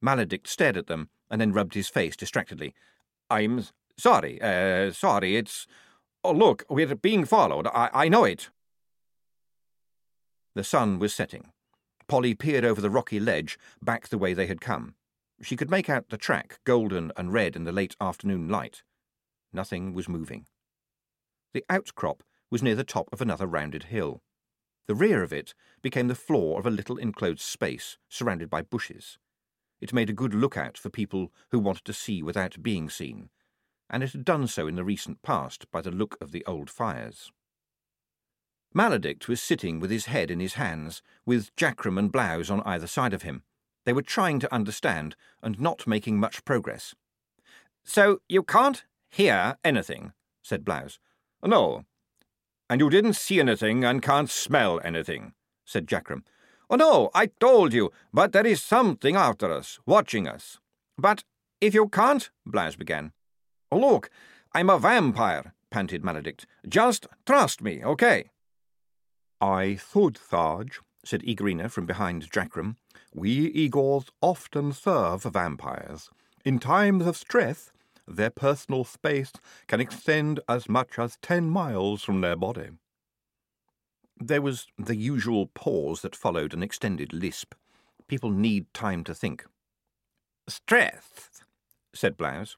[0.03, 2.75] Maledict stared at them and then rubbed his face distractedly.
[3.29, 3.65] I'm
[3.97, 5.67] sorry, uh, sorry, it's.
[6.25, 7.67] Oh, look, we're being followed.
[7.67, 8.51] I, I know it.
[10.55, 11.52] The sun was setting.
[12.13, 14.97] Polly peered over the rocky ledge back the way they had come.
[15.41, 18.83] She could make out the track, golden and red in the late afternoon light.
[19.51, 20.45] Nothing was moving.
[21.55, 24.21] The outcrop was near the top of another rounded hill.
[24.89, 29.17] The rear of it became the floor of a little enclosed space surrounded by bushes.
[29.81, 33.31] It made a good lookout for people who wanted to see without being seen,
[33.89, 36.69] and it had done so in the recent past by the look of the old
[36.69, 37.33] fires.
[38.75, 42.87] Maledict was sitting with his head in his hands, with Jackrum and Blouse on either
[42.87, 43.43] side of him.
[43.85, 46.95] They were trying to understand and not making much progress.
[47.85, 50.99] So you can't hear anything, said Blouse.
[51.45, 51.85] No.
[52.71, 56.23] And you didn't see anything and can't smell anything, said Jackrum.
[56.71, 60.59] Oh, no, I told you, but there is something after us, watching us.
[60.97, 61.25] But
[61.61, 63.13] if you can't, Blouse began.
[63.71, 64.09] Oh, look,
[64.55, 66.47] I'm a vampire, panted Maledict.
[66.67, 68.31] Just trust me, okay?
[69.43, 72.77] I thought, Tharge, said Igorina from behind Jackrum,
[73.13, 76.11] we Igors often serve vampires.
[76.45, 77.73] In times of stress,
[78.07, 79.33] their personal space
[79.67, 82.71] can extend as much as ten miles from their body.
[84.17, 87.55] There was the usual pause that followed an extended lisp.
[88.07, 89.45] People need time to think.
[90.49, 91.43] Stress,
[91.93, 92.57] said Blouse.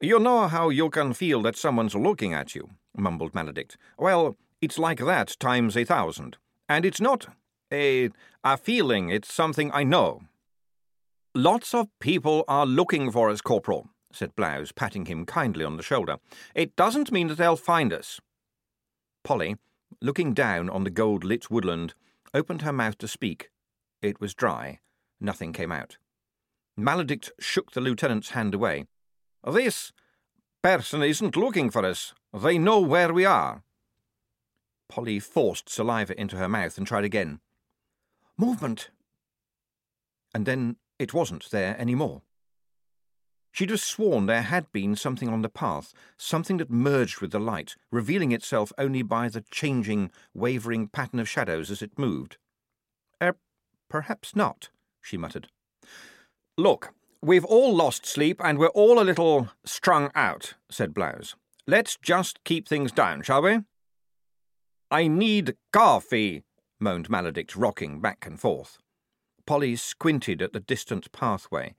[0.00, 3.76] You know how you can feel that someone's looking at you, mumbled Maledict.
[3.98, 6.38] Well, it's like that times a thousand.
[6.68, 7.26] And it's not
[7.72, 8.10] a,
[8.44, 10.22] a feeling, it's something I know.
[11.34, 15.82] Lots of people are looking for us, Corporal, said Blouse, patting him kindly on the
[15.82, 16.18] shoulder.
[16.54, 18.20] It doesn't mean that they'll find us.
[19.24, 19.56] Polly,
[20.00, 21.94] looking down on the gold lit woodland,
[22.32, 23.50] opened her mouth to speak.
[24.00, 24.78] It was dry.
[25.20, 25.96] Nothing came out.
[26.78, 28.84] Maledict shook the lieutenant's hand away.
[29.50, 29.92] This
[30.62, 32.14] person isn't looking for us.
[32.32, 33.62] They know where we are.
[34.88, 37.40] Polly forced saliva into her mouth and tried again.
[38.36, 38.90] Movement!
[40.34, 42.22] And then it wasn't there any more.
[43.52, 47.38] She'd have sworn there had been something on the path, something that merged with the
[47.38, 52.38] light, revealing itself only by the changing, wavering pattern of shadows as it moved.
[53.22, 53.36] Er,
[53.90, 54.70] perhaps not,
[55.02, 55.48] she muttered.
[56.56, 61.36] Look, we've all lost sleep and we're all a little strung out, said Blouse.
[61.66, 63.60] Let's just keep things down, shall we?
[64.92, 66.42] I need coffee,
[66.78, 68.76] moaned Maledict, rocking back and forth.
[69.46, 71.74] Polly squinted at the distant pathway.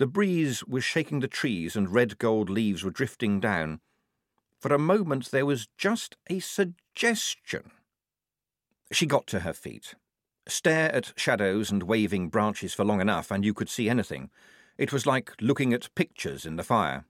[0.00, 3.78] The breeze was shaking the trees and red gold leaves were drifting down.
[4.58, 7.70] For a moment there was just a suggestion.
[8.90, 9.94] She got to her feet.
[10.48, 14.28] Stare at shadows and waving branches for long enough, and you could see anything.
[14.76, 17.04] It was like looking at pictures in the fire.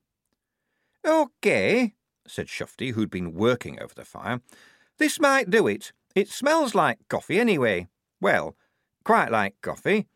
[1.02, 1.94] OK,
[2.26, 4.42] said Shufti, who'd been working over the fire.
[4.98, 5.92] This might do it.
[6.14, 7.88] It smells like coffee anyway.
[8.20, 8.56] Well,
[9.04, 10.06] quite like coffee.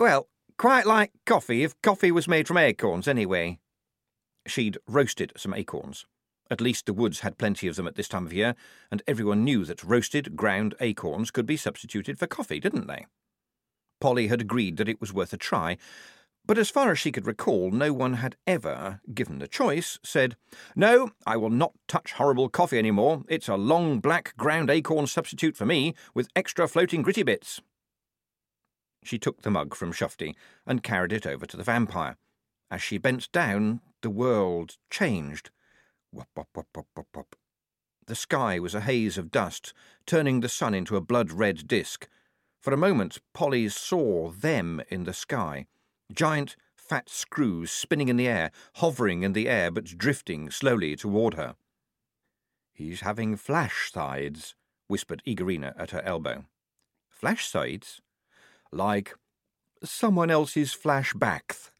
[0.00, 3.58] Well, quite like coffee if coffee was made from acorns anyway.
[4.46, 6.06] She'd roasted some acorns.
[6.50, 8.56] At least the woods had plenty of them at this time of year,
[8.90, 13.06] and everyone knew that roasted, ground acorns could be substituted for coffee, didn't they?
[14.00, 15.78] Polly had agreed that it was worth a try,
[16.44, 20.36] but as far as she could recall, no one had ever, given the choice, said,
[20.74, 23.22] No, I will not touch horrible coffee any more.
[23.28, 27.60] It's a long black ground acorn substitute for me, with extra floating gritty bits.
[29.04, 30.34] She took the mug from Shufti
[30.66, 32.16] and carried it over to the vampire.
[32.70, 35.50] As she bent down, the world changed.
[36.12, 37.36] Wop, wop, wop, wop, wop, wop.
[38.06, 39.72] The sky was a haze of dust,
[40.06, 42.08] turning the sun into a blood red disk.
[42.60, 45.66] For a moment, Polly saw them in the sky
[46.14, 51.34] giant fat screws spinning in the air, hovering in the air but drifting slowly toward
[51.34, 51.56] her.
[52.72, 54.54] He's having flash sides,
[54.88, 56.44] whispered Igorina at her elbow.
[57.08, 58.00] Flash sides?
[58.72, 59.14] Like
[59.84, 61.70] someone else's flashbacks.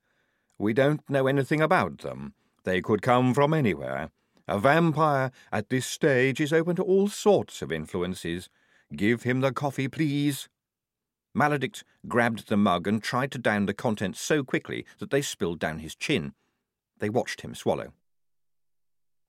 [0.58, 2.34] We don't know anything about them.
[2.64, 4.10] They could come from anywhere.
[4.46, 8.48] A vampire at this stage is open to all sorts of influences.
[8.94, 10.48] Give him the coffee, please.
[11.34, 15.58] Maledict grabbed the mug and tried to down the contents so quickly that they spilled
[15.58, 16.34] down his chin.
[16.98, 17.92] They watched him swallow.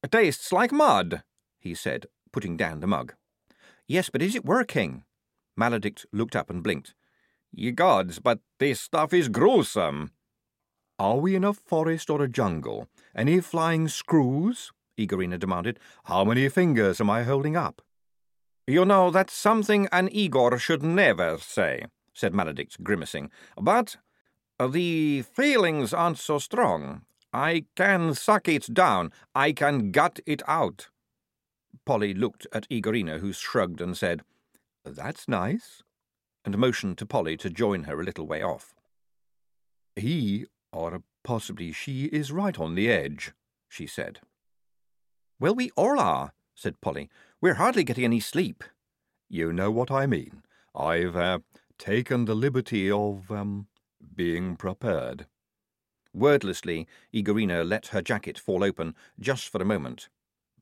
[0.03, 1.23] It tastes like mud,
[1.59, 3.13] he said, putting down the mug.
[3.87, 5.03] Yes, but is it working?
[5.57, 6.93] Maledict looked up and blinked.
[7.51, 10.11] Ye gods, but this stuff is gruesome.
[10.99, 12.87] Are we in a forest or a jungle?
[13.15, 14.71] Any flying screws?
[14.97, 15.79] Igorina demanded.
[16.05, 17.81] How many fingers am I holding up?
[18.65, 23.29] You know, that's something an Igor should never say, said Maladict, grimacing.
[23.59, 23.97] But
[24.57, 27.01] uh, the feelings aren't so strong.
[27.33, 29.11] I can suck it down.
[29.35, 30.87] I can gut it out.
[31.85, 34.21] Polly looked at Igorina, who shrugged and said,
[34.85, 35.83] That's nice,
[36.45, 38.73] and motioned to Polly to join her a little way off.
[39.97, 43.33] He, or possibly she, is right on the edge,
[43.67, 44.19] she said.
[45.39, 47.09] Well, we all are, said Polly.
[47.43, 48.63] We're hardly getting any sleep.
[49.27, 50.43] You know what I mean.
[50.73, 51.39] I've uh,
[51.77, 53.67] taken the liberty of um,
[54.15, 55.25] being prepared.
[56.13, 60.07] Wordlessly, Igorina let her jacket fall open just for a moment.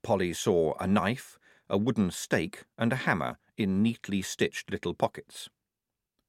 [0.02, 1.38] Polly saw a knife,
[1.70, 5.48] a wooden stake, and a hammer in neatly stitched little pockets.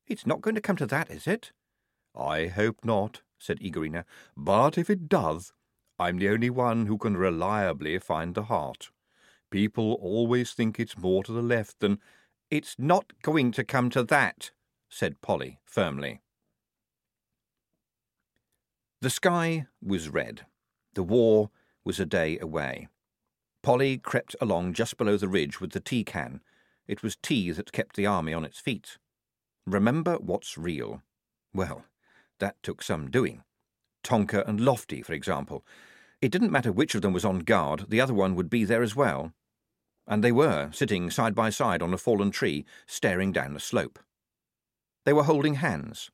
[0.05, 1.51] It's not going to come to that, is it?
[2.15, 4.05] I hope not, said Igorina.
[4.37, 5.51] But if it does,
[5.97, 8.91] I'm the only one who can reliably find the heart.
[9.53, 11.99] People always think it's more to the left than.
[12.49, 14.49] It's not going to come to that,
[14.89, 16.21] said Polly firmly.
[18.99, 20.47] The sky was red.
[20.95, 21.51] The war
[21.85, 22.87] was a day away.
[23.61, 26.41] Polly crept along just below the ridge with the tea can.
[26.87, 28.97] It was tea that kept the army on its feet.
[29.67, 31.03] Remember what's real.
[31.53, 31.85] Well,
[32.39, 33.43] that took some doing.
[34.03, 35.63] Tonker and Lofty, for example.
[36.23, 38.81] It didn't matter which of them was on guard, the other one would be there
[38.81, 39.31] as well.
[40.07, 43.99] And they were, sitting side by side on a fallen tree, staring down the slope.
[45.05, 46.11] They were holding hands.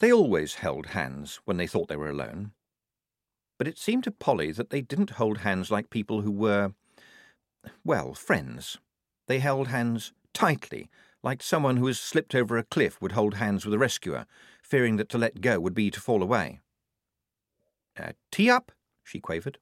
[0.00, 2.52] They always held hands when they thought they were alone.
[3.58, 6.74] But it seemed to Polly that they didn't hold hands like people who were,
[7.84, 8.78] well, friends.
[9.26, 10.90] They held hands tightly,
[11.22, 14.26] like someone who has slipped over a cliff would hold hands with a rescuer,
[14.62, 16.60] fearing that to let go would be to fall away.
[17.98, 19.58] Uh, tea up, she quavered.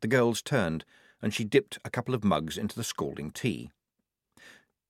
[0.00, 0.84] The girls turned,
[1.22, 3.70] and she dipped a couple of mugs into the scalding tea.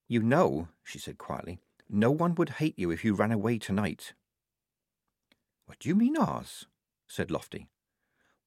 [0.08, 4.12] You know, she said quietly, no one would hate you if you ran away tonight.
[5.66, 6.66] What do you mean, Oz?
[7.06, 7.68] said Lofty.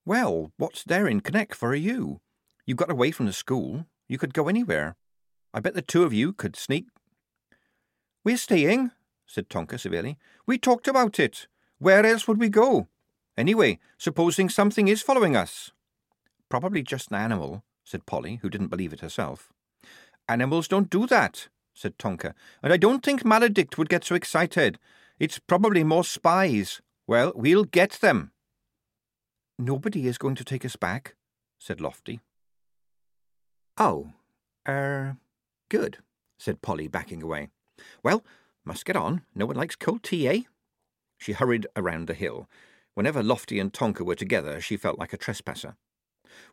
[0.05, 2.19] Well, what's there in Connect for you?
[2.65, 3.85] You got away from the school.
[4.07, 4.95] You could go anywhere.
[5.53, 6.87] I bet the two of you could sneak.
[8.23, 8.91] We're staying,
[9.27, 10.17] said Tonker severely.
[10.45, 11.47] We talked about it.
[11.79, 12.87] Where else would we go?
[13.37, 15.71] Anyway, supposing something is following us.
[16.49, 19.51] Probably just an animal, said Polly, who didn't believe it herself.
[20.29, 24.79] Animals don't do that, said Tonker, and I don't think Maladict would get so excited.
[25.19, 26.81] It's probably more spies.
[27.05, 28.31] Well, we'll get them.
[29.59, 31.15] Nobody is going to take us back,
[31.59, 32.21] said Lofty.
[33.77, 34.13] Oh,
[34.67, 35.17] er,
[35.69, 35.97] good,
[36.39, 37.49] said Polly, backing away.
[38.03, 38.23] Well,
[38.63, 39.23] must get on.
[39.35, 40.41] No one likes cold tea, eh?
[41.17, 42.47] She hurried around the hill.
[42.93, 45.75] Whenever Lofty and Tonker were together, she felt like a trespasser.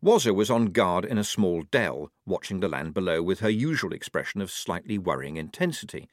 [0.02, 3.92] Wazzer was on guard in a small dell, watching the land below with her usual
[3.92, 6.08] expression of slightly worrying intensity.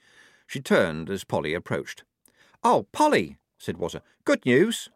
[0.48, 2.04] She turned as Polly approached.
[2.64, 4.02] Oh, Polly, said Wazzer.
[4.24, 4.90] Good news.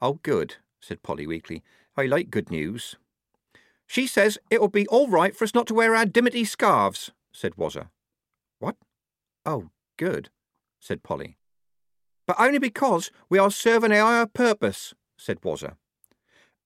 [0.00, 1.62] Oh, good, said Polly weakly.
[1.96, 2.96] I like good news.
[3.86, 7.56] She says it'll be all right for us not to wear our dimity scarves, said
[7.56, 7.88] Wazzer.
[8.60, 8.76] What?
[9.44, 10.30] Oh, good,
[10.78, 11.36] said Polly.
[12.26, 15.74] But only because we are serving higher purpose, said Wazzer.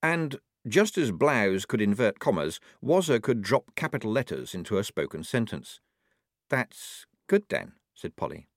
[0.02, 5.22] And just as Blouse could invert commas, Wazzer could drop capital letters into a spoken
[5.22, 5.81] sentence.
[6.48, 8.48] That's good, then, said Polly.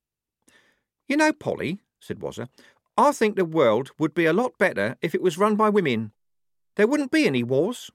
[1.06, 2.48] You know, Polly, said Wazzer,
[2.96, 6.12] I think the world would be a lot better if it was run by women.
[6.76, 7.90] There wouldn't be any wars.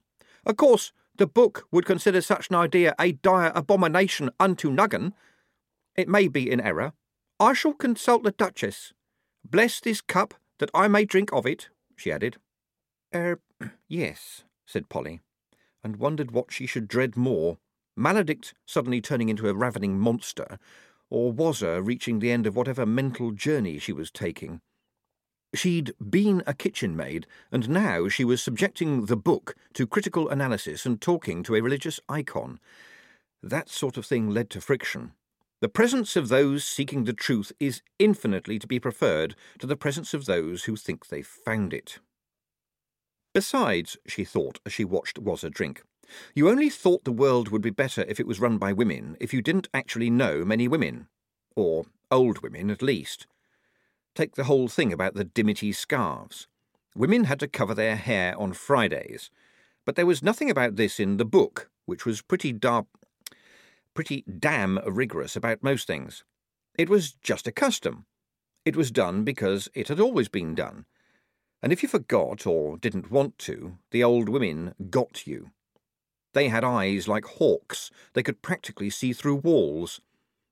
[0.46, 5.12] Of course, the book would consider such an idea a dire abomination unto Nuggan.
[5.96, 6.92] It may be in error.
[7.38, 8.92] I shall consult the Duchess.
[9.44, 12.38] Bless this cup that I may drink of it, she added.
[13.14, 13.38] Er,
[13.88, 15.20] yes, said Polly,
[15.82, 17.58] and wondered what she should dread more
[17.96, 20.58] Maladict suddenly turning into a ravening monster,
[21.10, 24.60] or Wazzer reaching the end of whatever mental journey she was taking.
[25.54, 30.84] She'd been a kitchen maid, and now she was subjecting the book to critical analysis
[30.84, 32.58] and talking to a religious icon.
[33.40, 35.12] That sort of thing led to friction.
[35.60, 40.12] The presence of those seeking the truth is infinitely to be preferred to the presence
[40.12, 42.00] of those who think they've found it.
[43.34, 45.82] Besides, she thought as she watched Wazzer drink,
[46.34, 49.34] you only thought the world would be better if it was run by women if
[49.34, 51.08] you didn't actually know many women.
[51.56, 53.26] Or old women, at least.
[54.14, 56.46] Take the whole thing about the dimity scarves.
[56.94, 59.30] Women had to cover their hair on Fridays,
[59.84, 62.86] but there was nothing about this in the book, which was pretty dar-
[63.94, 66.22] pretty damn rigorous about most things.
[66.78, 68.06] It was just a custom.
[68.64, 70.86] It was done because it had always been done.
[71.64, 75.50] And if you forgot or didn't want to, the old women got you.
[76.34, 77.90] They had eyes like hawks.
[78.12, 80.02] They could practically see through walls.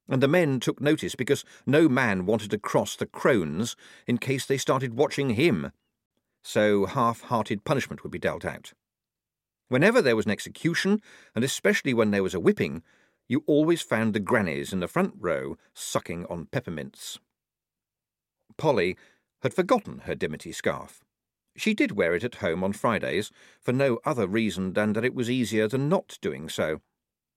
[0.09, 4.47] And the men took notice because no man wanted to cross the crones in case
[4.47, 5.73] they started watching him.
[6.43, 8.73] So half hearted punishment would be dealt out.
[9.69, 11.03] Whenever there was an execution,
[11.35, 12.83] and especially when there was a whipping,
[13.29, 17.19] you always found the grannies in the front row sucking on peppermints.
[18.57, 18.97] Polly
[19.43, 21.03] had forgotten her dimity scarf.
[21.57, 23.31] She did wear it at home on Fridays
[23.61, 26.81] for no other reason than that it was easier than not doing so.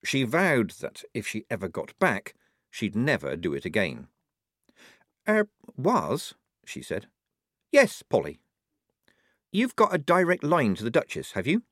[0.04, 2.34] She vowed that if she ever got back,
[2.70, 4.08] she'd never do it again.
[5.28, 6.34] Er, was,
[6.64, 7.06] she said.
[7.72, 8.38] Yes, Polly.
[9.52, 11.62] You've got a direct line to the Duchess, have you?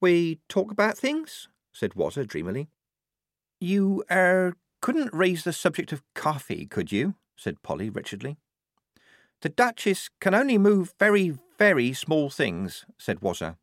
[0.00, 1.48] We talk about things?
[1.72, 2.68] said Wazzer dreamily.
[3.60, 7.14] You, er, couldn't raise the subject of coffee, could you?
[7.36, 8.38] said Polly wretchedly.
[9.42, 13.56] The Duchess can only move very, very small things, said Wazzer.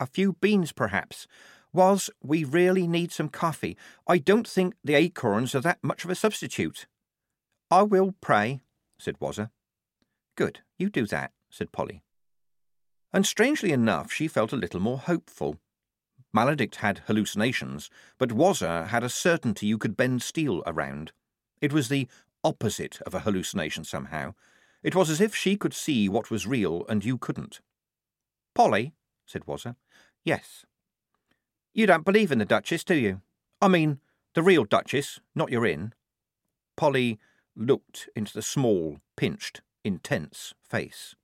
[0.00, 1.26] A few beans, perhaps.
[1.72, 3.76] Was we really need some coffee.
[4.06, 6.86] I don't think the acorns are that much of a substitute.
[7.70, 8.60] I will pray,
[8.98, 9.50] said Wazzer.
[10.36, 12.02] Good, you do that, said Polly.
[13.12, 15.56] And strangely enough, she felt a little more hopeful.
[16.34, 21.12] Maladict had hallucinations, but Wazzer had a certainty you could bend steel around.
[21.60, 22.06] It was the
[22.44, 24.34] opposite of a hallucination somehow.
[24.82, 27.60] It was as if she could see what was real and you couldn't.
[28.54, 28.92] Polly,
[29.26, 29.76] said Wazzer.
[30.24, 30.64] Yes.
[31.74, 33.20] You don't believe in the Duchess, do you?
[33.60, 34.00] I mean,
[34.34, 35.94] the real Duchess, not your in.
[36.76, 37.18] Polly
[37.56, 41.16] looked into the small, pinched, intense face.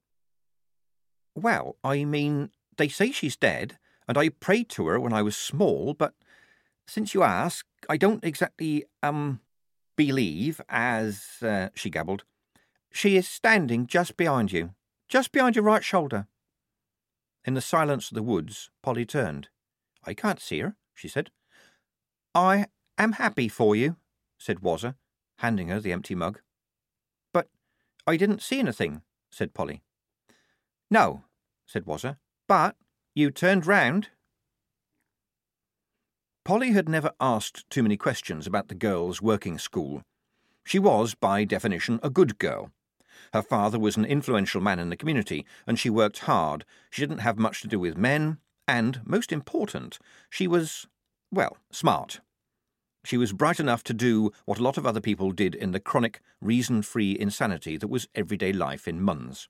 [1.35, 3.79] Well, I mean, they say she's dead,
[4.09, 6.15] and I prayed to her when I was small, but
[6.87, 9.41] since you ask, I don't exactly, um,
[9.97, 12.25] believe, as, uh, she gabbled.
[12.95, 14.71] She is standing just behind you,
[15.09, 16.29] just behind your right shoulder.
[17.45, 19.49] In the silence of the woods, Polly turned.
[20.05, 21.31] I can't see her, she said.
[22.37, 22.67] I
[22.97, 23.97] am happy for you,
[24.39, 24.95] said Wazzer,
[25.39, 26.41] handing her the empty mug.
[27.33, 27.49] But
[28.07, 29.83] I didn't see anything, said Polly.
[30.89, 31.25] No,
[31.67, 32.17] said Wazzer,
[32.47, 32.77] but
[33.13, 34.11] you turned round.
[36.45, 40.03] Polly had never asked too many questions about the girls' working school.
[40.65, 42.71] She was, by definition, a good girl.
[43.35, 46.65] Her father was an influential man in the community, and she worked hard.
[46.89, 49.99] She didn't have much to do with men, and, most important,
[50.31, 50.87] she was,
[51.33, 52.21] well, smart.
[53.05, 55.81] She was bright enough to do what a lot of other people did in the
[55.81, 59.49] chronic, reason free insanity that was everyday life in Munz.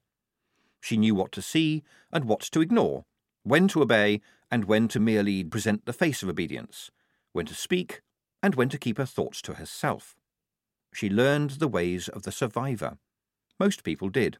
[0.80, 3.04] She knew what to see and what to ignore,
[3.42, 6.90] when to obey and when to merely present the face of obedience,
[7.34, 8.00] when to speak
[8.42, 10.16] and when to keep her thoughts to herself.
[10.94, 12.96] She learned the ways of the survivor.
[13.58, 14.38] Most people did.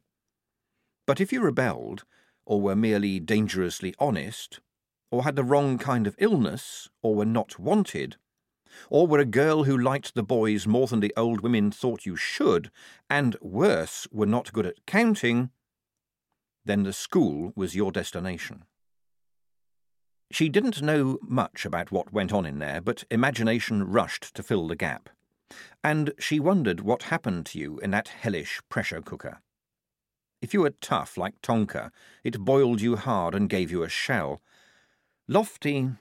[1.07, 2.03] But if you rebelled,
[2.45, 4.59] or were merely dangerously honest,
[5.11, 8.17] or had the wrong kind of illness, or were not wanted,
[8.89, 12.15] or were a girl who liked the boys more than the old women thought you
[12.15, 12.71] should,
[13.09, 15.49] and worse, were not good at counting,
[16.65, 18.63] then the school was your destination.
[20.31, 24.67] She didn't know much about what went on in there, but imagination rushed to fill
[24.67, 25.09] the gap.
[25.83, 29.41] And she wondered what happened to you in that hellish pressure cooker.
[30.41, 31.91] If you were tough like Tonker,
[32.23, 34.41] it boiled you hard and gave you a shell.
[35.27, 35.91] Lofty.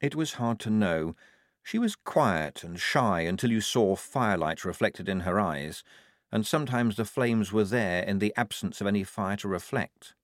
[0.00, 1.16] It was hard to know.
[1.62, 5.82] She was quiet and shy until you saw firelight reflected in her eyes,
[6.30, 10.14] and sometimes the flames were there in the absence of any fire to reflect.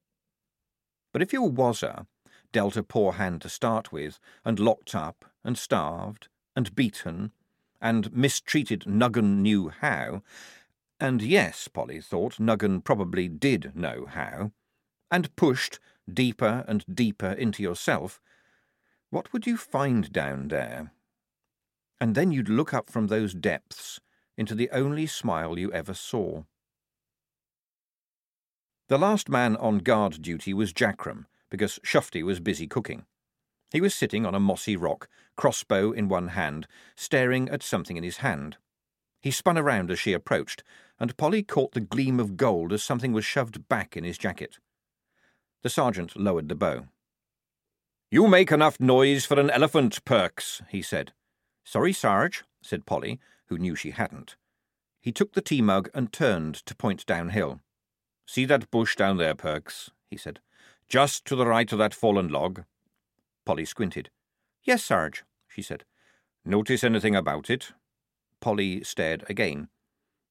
[1.12, 2.06] But if you were Wazzer,
[2.52, 7.32] dealt a poor hand to start with, and locked up, and starved, and beaten,
[7.80, 10.22] and mistreated Nuggan knew how,
[10.98, 14.52] and yes, Polly thought, Nuggan probably did know how,
[15.10, 15.80] and pushed
[16.12, 18.20] deeper and deeper into yourself,
[19.10, 20.92] what would you find down there?
[22.00, 24.00] And then you'd look up from those depths
[24.36, 26.44] into the only smile you ever saw.
[28.88, 33.04] The last man on guard duty was Jackrum, because Shufti was busy cooking.
[33.70, 36.66] He was sitting on a mossy rock, crossbow in one hand,
[36.96, 38.56] staring at something in his hand.
[39.20, 40.64] He spun around as she approached,
[40.98, 44.58] and Polly caught the gleam of gold as something was shoved back in his jacket.
[45.62, 46.88] The sergeant lowered the bow.
[48.10, 51.12] You make enough noise for an elephant, Perks, he said.
[51.64, 54.36] Sorry, Sarge, said Polly, who knew she hadn't.
[55.00, 57.60] He took the tea mug and turned to point downhill.
[58.26, 60.40] See that bush down there, Perks, he said.
[60.88, 62.64] Just to the right of that fallen log.
[63.44, 64.10] Polly squinted.
[64.62, 65.84] Yes, Sarge, she said.
[66.44, 67.72] Notice anything about it?
[68.40, 69.68] Polly stared again.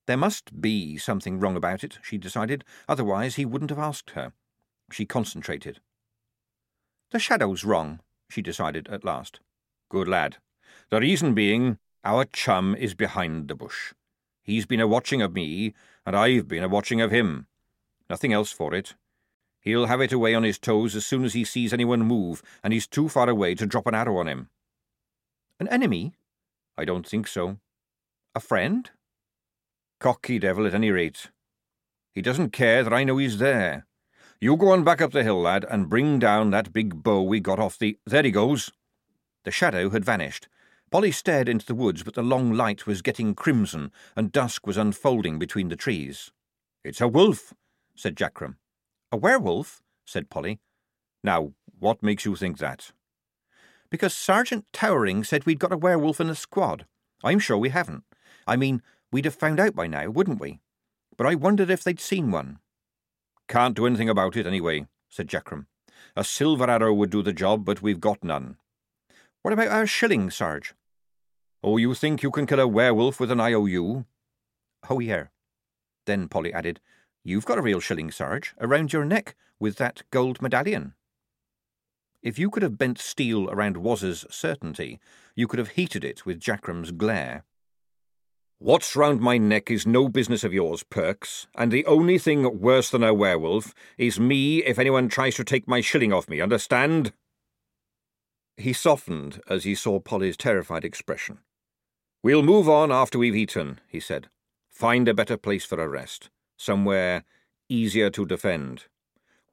[0.07, 4.33] There must be something wrong about it, she decided, otherwise he wouldn't have asked her.
[4.91, 5.79] She concentrated.
[7.11, 7.99] The shadow's wrong,
[8.29, 9.39] she decided at last.
[9.89, 10.37] Good lad.
[10.89, 13.93] The reason being, our chum is behind the bush.
[14.41, 17.47] He's been a watching of me, and I've been a watching of him.
[18.09, 18.95] Nothing else for it.
[19.61, 22.73] He'll have it away on his toes as soon as he sees anyone move, and
[22.73, 24.49] he's too far away to drop an arrow on him.
[25.59, 26.13] An enemy?
[26.77, 27.57] I don't think so.
[28.33, 28.89] A friend?
[29.99, 31.27] Cocky devil at any rate.
[32.13, 33.85] He doesn't care that I know he's there.
[34.39, 37.41] You go on back up the hill, lad, and bring down that big bow we
[37.41, 37.97] got off the.
[38.05, 38.71] There he goes.
[39.43, 40.47] The shadow had vanished.
[40.91, 44.77] Polly stared into the woods, but the long light was getting crimson, and dusk was
[44.77, 46.31] unfolding between the trees.
[46.83, 47.53] It's a wolf,
[47.95, 48.55] said Jackrum.
[49.11, 49.81] A werewolf?
[50.05, 50.59] said Polly.
[51.23, 52.91] Now, what makes you think that?
[53.89, 56.85] Because Sergeant Towering said we'd got a werewolf in the squad.
[57.23, 58.03] I'm sure we haven't.
[58.45, 58.81] I mean,
[59.11, 60.59] we'd have found out by now, wouldn't we?
[61.17, 62.59] But I wondered if they'd seen one.
[63.47, 65.65] Can't do anything about it anyway, said Jackrum.
[66.15, 68.57] A silver arrow would do the job, but we've got none.
[69.41, 70.75] What about our shilling, Sarge?
[71.63, 74.05] Oh, you think you can kill a werewolf with an IOU?
[74.89, 75.25] Oh, yeah.
[76.05, 76.79] Then Polly added,
[77.23, 80.93] You've got a real shilling, Sarge, around your neck with that gold medallion.
[82.21, 84.99] If you could have bent steel around Waz's certainty,
[85.35, 87.43] you could have heated it with Jackrum's glare.
[88.57, 92.89] What's round my neck is no business of yours, Perks, and the only thing worse
[92.89, 97.13] than a werewolf is me if anyone tries to take my shilling off me, understand?
[98.57, 101.39] He softened as he saw Polly's terrified expression.
[102.21, 104.27] We'll move on after we've eaten, he said.
[104.69, 106.29] Find a better place for a rest.
[106.59, 107.23] Somewhere
[107.69, 108.87] easier to defend.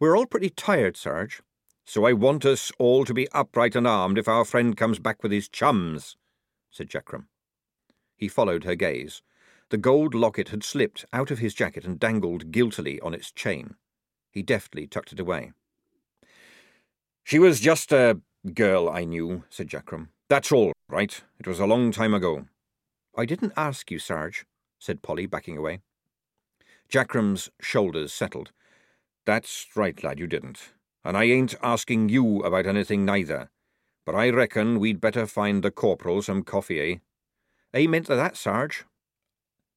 [0.00, 1.40] We're all pretty tired, Sarge.
[1.84, 5.22] So I want us all to be upright and armed if our friend comes back
[5.22, 6.16] with his chums,
[6.68, 7.26] said Jackrum.
[8.16, 9.22] He followed her gaze.
[9.70, 13.76] The gold locket had slipped out of his jacket and dangled guiltily on its chain.
[14.32, 15.52] He deftly tucked it away.
[17.22, 18.20] She was just a
[18.52, 20.08] girl I knew, said Jackrum.
[20.28, 21.22] That's all, right?
[21.38, 22.46] It was a long time ago.
[23.16, 24.44] I didn't ask you, Sarge,
[24.80, 25.82] said Polly, backing away.
[26.88, 28.52] Jackrum's shoulders settled.
[29.24, 30.72] That's right, lad, you didn't
[31.06, 33.48] and I ain't asking you about anything neither.
[34.04, 36.96] But I reckon we'd better find the corporal some coffee, eh?
[37.78, 38.84] Amen to that, Sarge.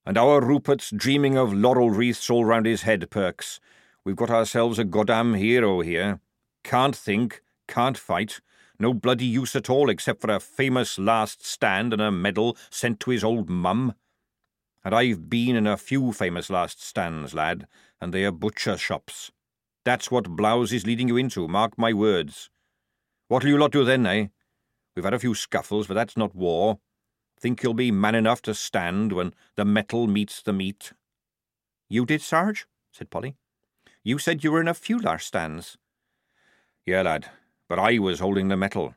[0.04, 3.60] And our Rupert's dreaming of laurel wreaths all round his head, Perks.
[4.04, 6.20] We've got ourselves a goddam hero here.
[6.64, 8.40] Can't think, can't fight,
[8.80, 12.98] no bloody use at all except for a famous last stand and a medal sent
[13.00, 13.94] to his old mum.
[14.84, 17.66] And I've been in a few famous last stands, lad,
[18.00, 19.30] and they are butcher shops.
[19.84, 22.50] That's what Blouse is leading you into, mark my words.
[23.28, 24.26] What'll you lot do then, eh?
[24.94, 26.78] We've had a few scuffles, but that's not war.
[27.38, 30.92] Think you'll be man enough to stand when the metal meets the meat?
[31.88, 32.66] You did, Sarge?
[32.92, 33.36] said Polly.
[34.02, 35.78] You said you were in a few last stands.
[36.86, 37.30] Yeah, lad,
[37.68, 38.94] but I was holding the metal.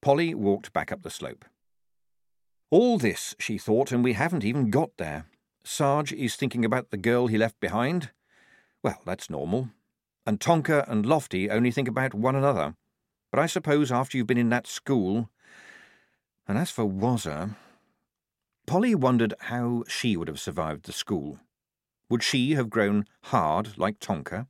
[0.00, 1.44] Polly walked back up the slope.
[2.70, 5.26] All this, she thought, and we haven't even got there.
[5.62, 8.10] Sarge is thinking about the girl he left behind,
[8.82, 9.70] well, that's normal.
[10.26, 12.76] And Tonker and Lofty only think about one another.
[13.32, 15.28] But I suppose after you've been in that school.
[16.46, 17.56] And as for Wazzer.
[18.66, 21.40] Polly wondered how she would have survived the school.
[22.08, 24.46] Would she have grown hard like Tonker?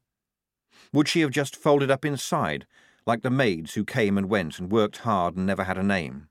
[0.93, 2.67] Would she have just folded up inside,
[3.07, 6.29] like the maids who came and went and worked hard and never had a name?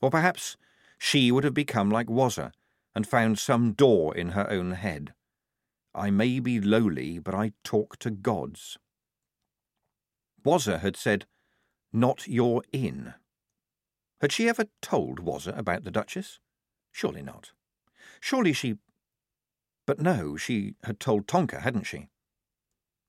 [0.00, 0.56] Or perhaps
[0.98, 2.52] she would have become like Wazzer
[2.94, 5.12] and found some door in her own head.
[5.94, 8.78] I may be lowly, but I talk to gods.
[10.44, 11.26] Wazzer had said,
[11.92, 13.14] Not your inn.
[14.20, 16.38] Had she ever told Wazzer about the Duchess?
[16.92, 17.52] Surely not.
[18.20, 18.76] Surely she.
[19.86, 22.08] But no, she had told Tonker, hadn't she?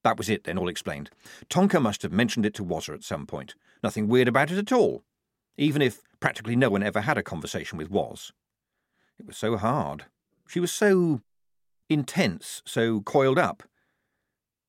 [0.03, 1.09] That was it, then, all explained.
[1.49, 3.55] Tonker must have mentioned it to Wazzer at some point.
[3.83, 5.03] Nothing weird about it at all,
[5.57, 8.31] even if practically no one ever had a conversation with Woz.
[9.19, 10.05] It was so hard.
[10.47, 11.21] She was so
[11.89, 13.63] intense, so coiled up.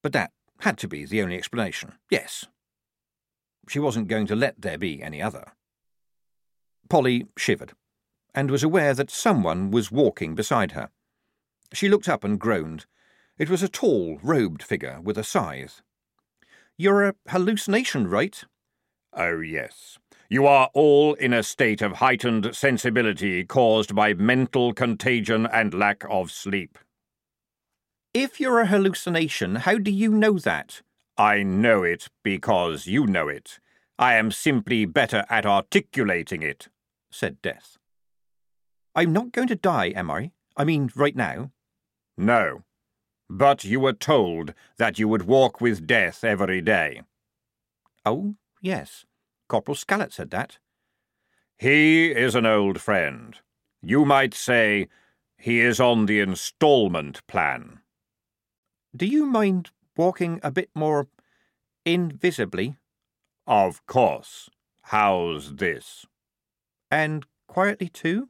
[0.03, 1.93] But that had to be the only explanation.
[2.11, 2.47] Yes.
[3.69, 5.53] She wasn't going to let there be any other.
[6.89, 7.73] Polly shivered,
[8.35, 10.89] and was aware that someone was walking beside her.
[11.75, 12.87] She looked up and groaned.
[13.37, 15.83] It was a tall, robed figure with a scythe.
[16.79, 18.43] You're a hallucination, right?
[19.13, 19.99] Oh, yes.
[20.31, 26.05] You are all in a state of heightened sensibility caused by mental contagion and lack
[26.11, 26.79] of sleep.
[28.13, 30.83] If you're a hallucination, how do you know that?
[31.17, 33.59] I know it because you know it.
[33.99, 36.69] I am simply better at articulating it,
[37.11, 37.79] said Death.
[38.95, 40.33] I'm not going to die, am I?
[40.57, 41.53] I mean, right now.
[42.17, 42.65] No.
[43.31, 47.03] But you were told that you would walk with death every day.
[48.05, 49.05] Oh, yes.
[49.49, 50.59] Corporal Scallett said that.
[51.59, 53.37] He is an old friend.
[53.83, 54.89] You might say
[55.37, 57.81] he is on the instalment plan.
[58.95, 61.09] Do you mind walking a bit more
[61.85, 62.77] invisibly?
[63.47, 64.51] Of course.
[64.83, 66.07] How's this?
[66.91, 68.29] And quietly too?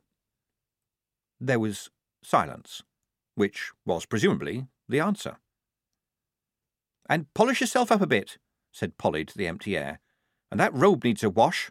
[1.41, 1.91] There was
[2.23, 2.83] silence,
[3.35, 5.39] which was presumably the answer.
[7.09, 8.39] And polish yourself up a bit,
[8.73, 10.01] said Polly to the empty air.
[10.51, 11.71] And that robe needs a wash.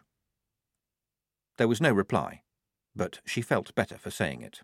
[1.56, 2.42] There was no reply,
[2.94, 4.60] but she felt better for saying it.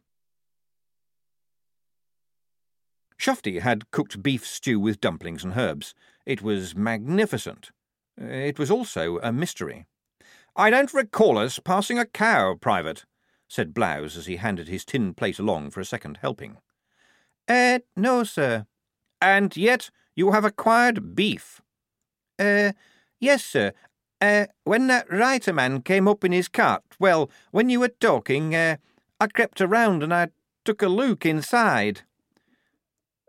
[3.19, 5.95] Shufti had cooked beef stew with dumplings and herbs.
[6.27, 7.71] It was magnificent.
[8.17, 9.87] It was also a mystery.
[10.57, 13.05] I don't recall us passing a cow, Private,
[13.49, 16.59] said Blouse as he handed his tin plate along for a second helping.
[17.49, 18.67] Eh, uh, no, sir.
[19.21, 21.61] And yet you have acquired beef.
[22.39, 22.73] Eh, uh,
[23.21, 23.73] yes, sir.
[24.25, 28.55] Uh, when that writer man came up in his cart, well, when you were talking,
[28.55, 28.77] uh,
[29.20, 30.29] I crept around and I
[30.64, 32.01] took a look inside.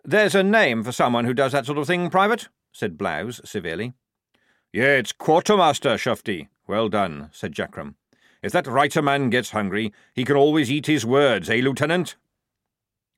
[0.06, 3.92] There's a name for someone who does that sort of thing, Private, said Blouse severely.
[4.72, 6.48] Yeah, it's quartermaster, Shufti.
[6.66, 7.96] Well done, said Jackram.
[8.42, 12.16] If that writer man gets hungry, he can always eat his words, eh, Lieutenant?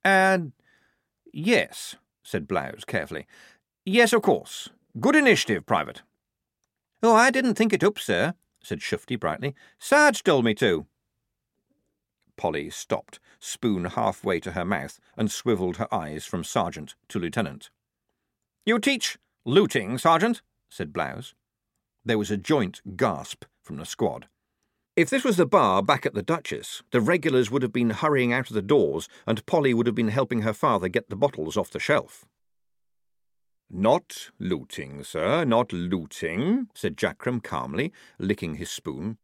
[0.02, 0.64] And uh,
[1.32, 3.28] yes, said Blouse carefully.
[3.84, 4.68] Yes, of course.
[4.98, 6.02] Good initiative, Private.
[7.02, 9.54] Oh, I didn't think it up, sir, said Shufti brightly.
[9.78, 10.86] Sarge told me to.
[12.36, 17.70] Polly stopped, spoon halfway to her mouth, and swivelled her eyes from sergeant to lieutenant.
[18.64, 20.42] You teach looting, sergeant?
[20.68, 21.34] said Blouse.
[22.04, 24.28] There was a joint gasp from the squad.
[24.96, 28.32] If this was the bar back at the Duchess, the regulars would have been hurrying
[28.32, 31.56] out of the doors, and Polly would have been helping her father get the bottles
[31.56, 32.24] off the shelf.
[33.70, 39.18] Not looting, sir, not looting, said Jackrum calmly, licking his spoon.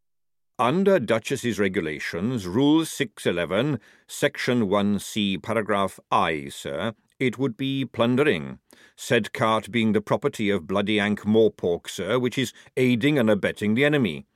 [0.59, 8.59] Under Duchess's regulations, Rule 611, Section 1C, Paragraph I, sir, it would be plundering.
[8.97, 13.75] Said cart being the property of Bloody Ankh Morpork, sir, which is aiding and abetting
[13.75, 14.27] the enemy.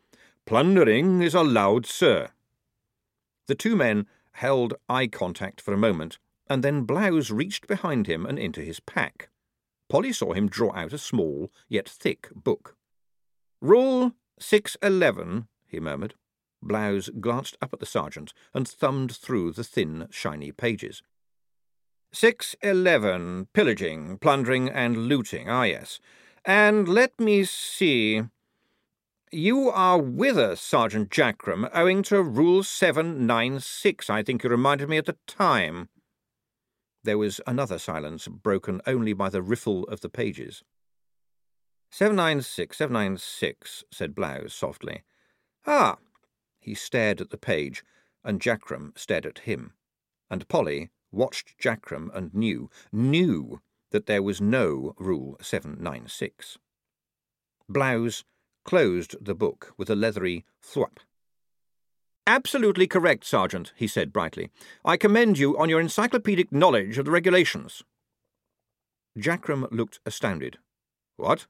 [0.47, 2.31] Plundering is allowed, sir.
[3.47, 8.25] The two men held eye contact for a moment, and then Blouse reached behind him
[8.25, 9.29] and into his pack.
[9.89, 12.77] Polly saw him draw out a small, yet thick book.
[13.61, 16.15] Rule 611, he murmured.
[16.63, 21.03] Blouse glanced up at the sergeant and thumbed through the thin, shiny pages.
[22.13, 26.01] 611, pillaging, plundering, and looting, ah, yes.
[26.45, 28.23] And let me see.
[29.31, 34.97] You are with us, Sergeant Jackrum, owing to Rule 796, I think you reminded me
[34.97, 35.91] at the time.
[37.09, 40.63] There was another silence, broken only by the riffle of the pages.
[41.91, 45.05] 796, 796, said Blouse softly.
[45.67, 45.97] Ah!
[46.61, 47.83] He stared at the page,
[48.23, 49.73] and Jackrum stared at him.
[50.29, 56.59] And Polly watched Jackrum and knew, knew that there was no Rule 796.
[57.71, 58.25] Blouse
[58.65, 60.99] closed the book with a leathery thwap.
[62.29, 64.51] Absolutely correct, Sergeant, he said brightly.
[64.85, 67.83] I commend you on your encyclopedic knowledge of the regulations.
[69.19, 70.59] Jackrum looked astounded.
[71.17, 71.47] What?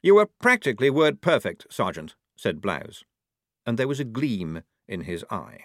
[0.00, 3.02] You were practically word perfect, Sergeant, said Blouse,
[3.66, 5.64] and there was a gleam in his eye.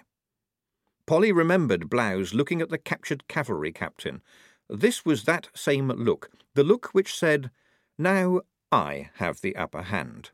[1.06, 4.20] Polly remembered Blouse looking at the captured cavalry captain.
[4.68, 7.52] This was that same look, the look which said,
[7.96, 8.40] Now
[8.72, 10.32] I have the upper hand.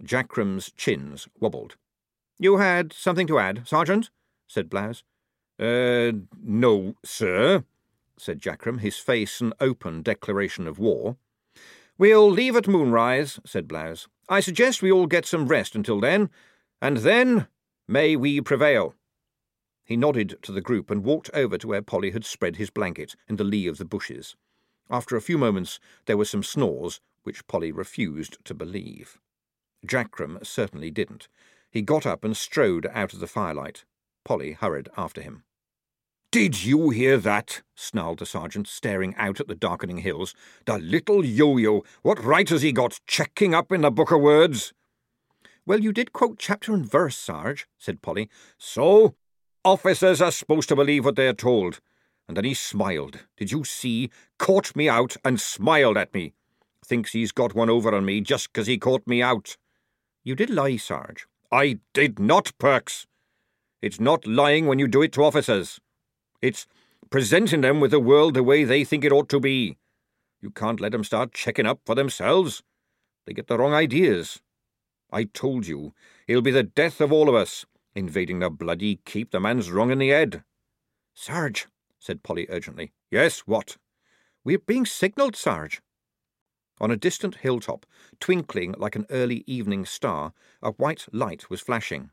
[0.00, 1.74] Jackrum's chins wobbled.
[2.38, 4.10] You had something to add, Sergeant?
[4.46, 5.02] said Blouse.
[5.60, 7.64] Er, uh, no, sir,
[8.18, 11.16] said Jackrum, his face an open declaration of war.
[11.96, 14.08] We'll leave at moonrise, said Blouse.
[14.28, 16.28] I suggest we all get some rest until then,
[16.82, 17.46] and then
[17.86, 18.94] may we prevail.
[19.84, 23.14] He nodded to the group and walked over to where Polly had spread his blanket
[23.28, 24.34] in the lee of the bushes.
[24.90, 29.18] After a few moments there were some snores, which Polly refused to believe.
[29.86, 31.28] Jackrum certainly didn't.
[31.74, 33.84] He got up and strode out of the firelight.
[34.24, 35.42] Polly hurried after him.
[36.30, 37.62] Did you hear that?
[37.74, 40.36] snarled the sergeant, staring out at the darkening hills.
[40.66, 41.82] The little yo-yo!
[42.02, 44.72] What right has he got checking up in the book of words?
[45.66, 48.30] Well, you did quote chapter and verse, Sarge, said Polly.
[48.56, 49.16] So?
[49.64, 51.80] Officers are supposed to believe what they're told.
[52.28, 53.24] And then he smiled.
[53.36, 54.12] Did you see?
[54.38, 56.34] Caught me out and smiled at me.
[56.86, 59.56] Thinks he's got one over on me just 'cause he caught me out.
[60.22, 61.26] You did lie, Sarge.
[61.50, 63.06] I did not, Perks.
[63.82, 65.80] It's not lying when you do it to officers.
[66.40, 66.66] It's
[67.10, 69.76] presenting them with the world the way they think it ought to be.
[70.40, 72.62] You can't let them start checking up for themselves.
[73.26, 74.40] They get the wrong ideas.
[75.12, 75.94] I told you,
[76.26, 77.64] it'll be the death of all of us,
[77.94, 79.30] invading the bloody keep.
[79.30, 80.42] The man's wrong in the head.
[81.14, 81.68] Sarge,
[82.00, 82.92] said Polly urgently.
[83.10, 83.76] Yes, what?
[84.44, 85.80] We're being signalled, Sarge.
[86.80, 87.86] On a distant hilltop,
[88.20, 92.10] twinkling like an early evening star, a white light was flashing.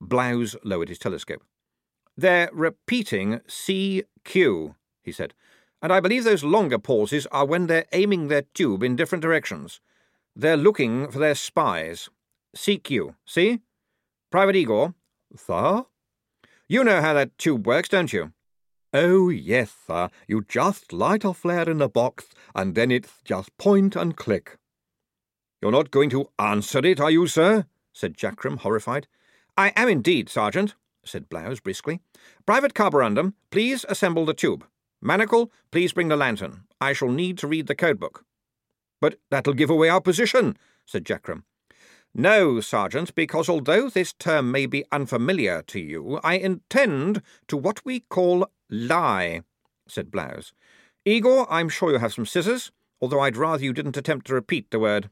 [0.00, 1.42] Blouse lowered his telescope.
[2.16, 5.34] They're repeating CQ, he said,
[5.80, 9.80] and I believe those longer pauses are when they're aiming their tube in different directions.
[10.34, 12.08] They're looking for their spies.
[12.56, 13.60] CQ, see?
[14.30, 14.94] Private Igor?
[15.36, 15.84] Sir?
[16.68, 18.32] You know how that tube works, don't you?
[18.94, 20.10] Oh, yes, sir.
[20.28, 24.58] You just light a flare in the box, and then it's just point and click.
[25.62, 27.66] You're not going to answer it, are you, sir?
[27.92, 29.06] said Jackrum, horrified.
[29.56, 30.74] I am indeed, Sergeant,
[31.04, 32.00] said Blouse briskly.
[32.44, 34.64] Private Carborundum, please assemble the tube.
[35.00, 36.64] Manacle, please bring the lantern.
[36.80, 38.22] I shall need to read the codebook.
[39.00, 41.44] But that'll give away our position, said Jackrum.
[42.14, 47.84] No, Sergeant, because although this term may be unfamiliar to you, I intend to what
[47.86, 49.42] we call lie,
[49.86, 50.52] said Blouse.
[51.04, 54.70] Igor, I'm sure you have some scissors, although I'd rather you didn't attempt to repeat
[54.70, 55.10] the word.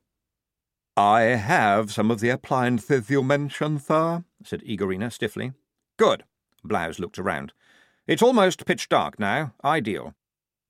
[0.96, 5.52] I have some of the appliances you mentioned, sir, said Igorina stiffly.
[5.96, 6.24] Good.
[6.64, 7.52] Blouse looked around.
[8.06, 9.54] It's almost pitch dark now.
[9.64, 10.14] Ideal.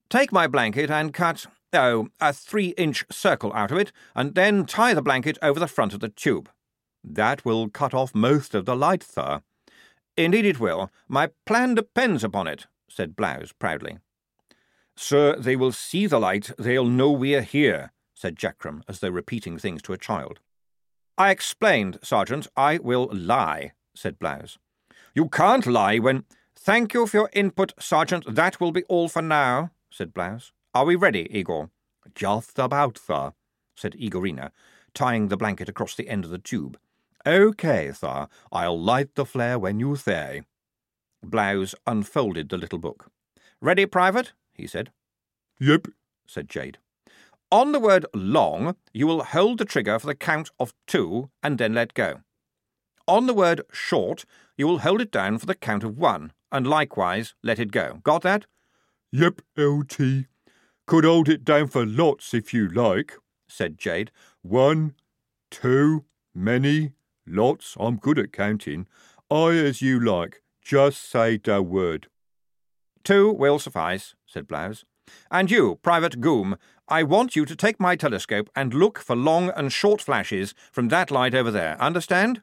[0.09, 4.66] Take my blanket and cut, oh, a three inch circle out of it, and then
[4.66, 6.49] tie the blanket over the front of the tube.
[7.03, 9.41] That will cut off most of the light, sir.
[10.16, 10.91] Indeed it will.
[11.09, 13.99] My plan depends upon it, said Blouse proudly.
[14.97, 16.51] Sir, they will see the light.
[16.59, 20.41] They'll know we're here, said Jackrum, as though repeating things to a child.
[21.16, 22.49] I explained, Sergeant.
[22.57, 24.59] I will lie, said Blouse.
[25.14, 26.24] You can't lie when.
[26.55, 28.24] Thank you for your input, Sergeant.
[28.28, 30.53] That will be all for now, said Blouse.
[30.74, 31.70] Are we ready, Igor?
[32.14, 33.32] Just about, sir,
[33.74, 34.51] said Igorina,
[34.93, 36.78] tying the blanket across the end of the tube.
[37.24, 38.28] OK, sir.
[38.53, 40.43] I'll light the flare when you say.
[41.23, 43.11] Blouse unfolded the little book.
[43.61, 44.33] Ready, Private?
[44.55, 44.91] he said.
[45.59, 45.89] Yep,
[46.27, 46.79] said Jade.
[47.53, 51.59] On the word long, you will hold the trigger for the count of two and
[51.59, 52.21] then let go.
[53.09, 54.25] On the word short,
[54.57, 58.01] you will hold it down for the count of one and likewise let it go.
[58.05, 58.47] Got that?
[59.12, 60.27] Yep, LT.
[60.87, 63.14] Could hold it down for lots if you like,
[63.49, 64.11] said Jade.
[64.43, 64.95] One,
[65.51, 66.05] two,
[66.35, 66.93] many,
[67.27, 67.77] lots.
[67.81, 68.87] I'm good at counting.
[69.31, 70.43] I as you like.
[70.63, 72.09] Just say the word.
[73.03, 74.85] Two will suffice, said Blouse.
[75.31, 76.57] And you, Private Goom,
[76.89, 80.89] I want you to take my telescope and look for long and short flashes from
[80.89, 81.81] that light over there.
[81.81, 82.43] Understand?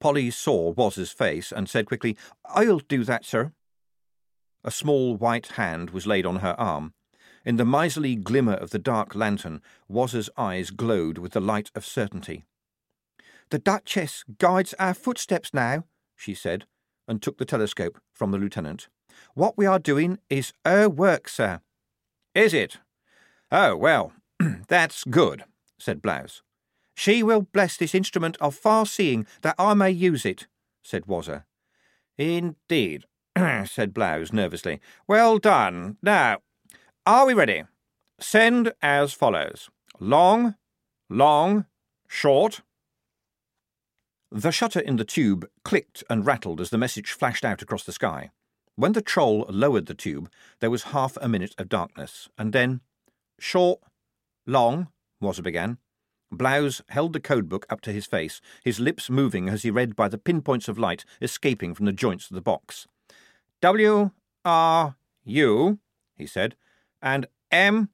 [0.00, 3.52] Polly saw Waz's face and said quickly, I'll do that, sir.
[4.64, 6.92] A small white hand was laid on her arm.
[7.44, 11.86] In the miserly glimmer of the dark lantern, Waz's eyes glowed with the light of
[11.86, 12.44] certainty.
[13.50, 15.84] The Duchess guides our footsteps now,
[16.14, 16.66] she said,
[17.08, 18.88] and took the telescope from the lieutenant.
[19.34, 21.60] What we are doing is her work, sir.
[22.34, 22.78] Is it?
[23.50, 24.12] Oh, well,
[24.68, 25.44] that's good,
[25.78, 26.42] said Blouse.
[26.94, 30.46] She will bless this instrument of far seeing that I may use it,
[30.82, 31.44] said Wazzer.
[32.16, 33.04] Indeed,
[33.64, 34.80] said Blouse nervously.
[35.06, 35.96] Well done.
[36.02, 36.38] Now,
[37.06, 37.64] are we ready?
[38.20, 40.54] Send as follows long,
[41.08, 41.66] long,
[42.06, 42.62] short.
[44.30, 47.92] The shutter in the tube clicked and rattled as the message flashed out across the
[47.92, 48.30] sky.
[48.76, 52.80] When the troll lowered the tube, there was half a minute of darkness, and then
[53.40, 53.80] short,
[54.46, 54.88] long,
[55.22, 55.78] Wazzer began.
[56.30, 60.08] Blouse held the codebook up to his face, his lips moving as he read by
[60.08, 62.86] the pinpoints of light escaping from the joints of the box.
[63.62, 64.10] W
[64.44, 65.78] R U,
[66.16, 66.54] he said,
[67.00, 67.88] and M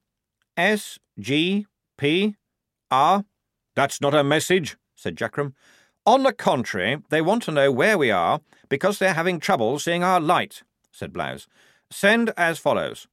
[0.56, 1.66] S G
[1.96, 2.34] P
[2.90, 3.24] R.
[3.76, 5.54] That's not a message, said Jackram.
[6.06, 10.04] On the contrary, they want to know where we are because they're having trouble seeing
[10.04, 11.48] our light, said Blouse.
[11.90, 13.06] Send as follows.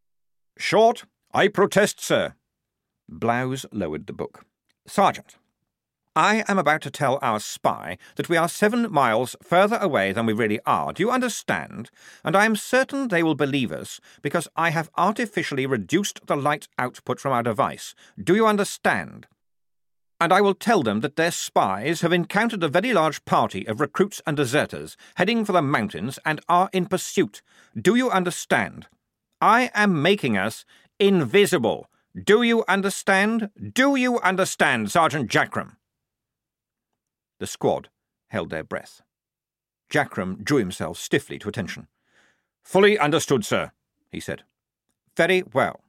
[0.58, 2.34] Short, I protest, sir.
[3.08, 4.46] Blouse lowered the book.
[4.86, 5.38] Sergeant,
[6.18, 10.26] I am about to tell our spy that we are seven miles further away than
[10.26, 10.92] we really are.
[10.92, 11.90] Do you understand?
[12.26, 16.68] And I am certain they will believe us because I have artificially reduced the light
[16.78, 17.96] output from our device.
[18.22, 19.28] Do you understand?
[20.22, 23.80] And I will tell them that their spies have encountered a very large party of
[23.82, 27.42] recruits and deserters heading for the mountains and are in pursuit.
[27.76, 28.86] Do you understand?
[29.42, 30.64] I am making us
[31.00, 31.88] invisible.
[32.24, 33.50] Do you understand?
[33.74, 35.78] Do you understand, Sergeant Jackrum?
[37.40, 37.90] The squad
[38.28, 39.02] held their breath.
[39.92, 41.88] Jackrum drew himself stiffly to attention.
[42.64, 43.72] Fully understood, sir,
[44.12, 44.44] he said.
[45.18, 45.82] Very well.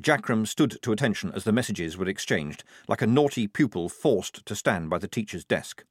[0.00, 4.54] Jackrum stood to attention as the messages were exchanged, like a naughty pupil forced to
[4.54, 5.84] stand by the teacher's desk.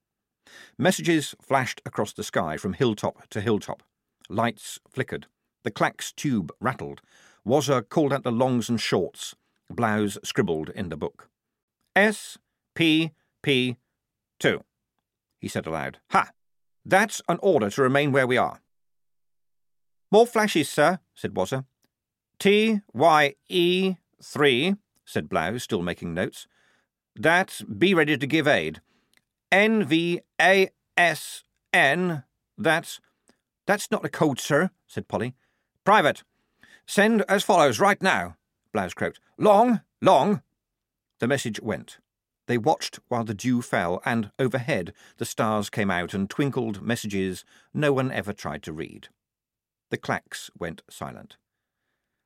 [0.78, 3.84] Messages flashed across the sky from hilltop to hilltop.
[4.30, 5.28] Lights flickered.
[5.64, 7.02] The clacks tube rattled.
[7.46, 9.36] Wazzer called out the longs and shorts.
[9.70, 11.30] Blouse scribbled in the book.
[11.96, 12.38] S
[12.76, 13.12] P
[13.44, 13.78] P
[14.40, 14.64] 2,
[15.40, 16.00] he said aloud.
[16.12, 16.30] Ha!
[16.86, 18.62] That's an order to remain where we are.
[20.12, 21.66] More flashes, sir, said Wazzer.
[22.40, 24.76] T Y E 3,
[25.06, 26.48] said Blouse, still making notes.
[27.16, 28.82] That be ready to give aid.
[29.52, 32.24] N V A S N,
[32.58, 33.00] that's.
[33.66, 35.36] That's not a code, sir, said Polly.
[35.84, 36.24] Private.
[36.86, 38.38] Send as follows right now,
[38.72, 39.20] Blouse croaked.
[39.38, 40.42] Long, long.
[41.20, 41.98] The message went.
[42.46, 47.44] They watched while the dew fell, and overhead the stars came out and twinkled messages
[47.74, 49.10] no one ever tried to read.
[49.90, 51.36] The clacks went silent.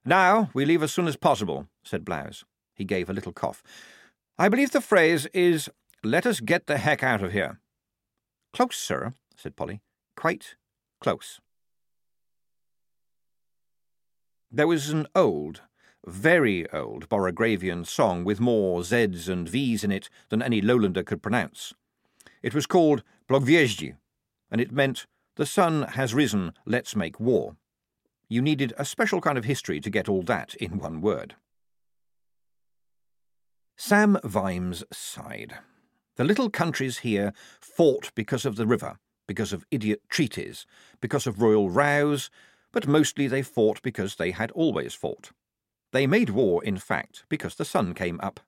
[0.03, 2.43] Now we leave as soon as possible, said Blouse.
[2.73, 3.63] He gave a little cough.
[4.37, 5.69] I believe the phrase is,
[6.03, 7.59] let us get the heck out of here.
[8.53, 9.81] Close, sir, said Polly.
[10.15, 10.55] Quite
[10.99, 11.39] close.
[14.51, 15.61] There was an old,
[16.05, 21.21] very old Borogravian song with more Z's and V's in it than any lowlander could
[21.21, 21.73] pronounce.
[22.41, 23.95] It was called Blogviezji,
[24.49, 27.55] and it meant, The sun has risen, let's make war.
[28.31, 31.35] You needed a special kind of history to get all that in one word.
[33.75, 35.55] Sam Vimes sighed.
[36.15, 40.65] The little countries here fought because of the river, because of idiot treaties,
[41.01, 42.29] because of royal rows,
[42.71, 45.31] but mostly they fought because they had always fought.
[45.91, 48.39] They made war, in fact, because the sun came up.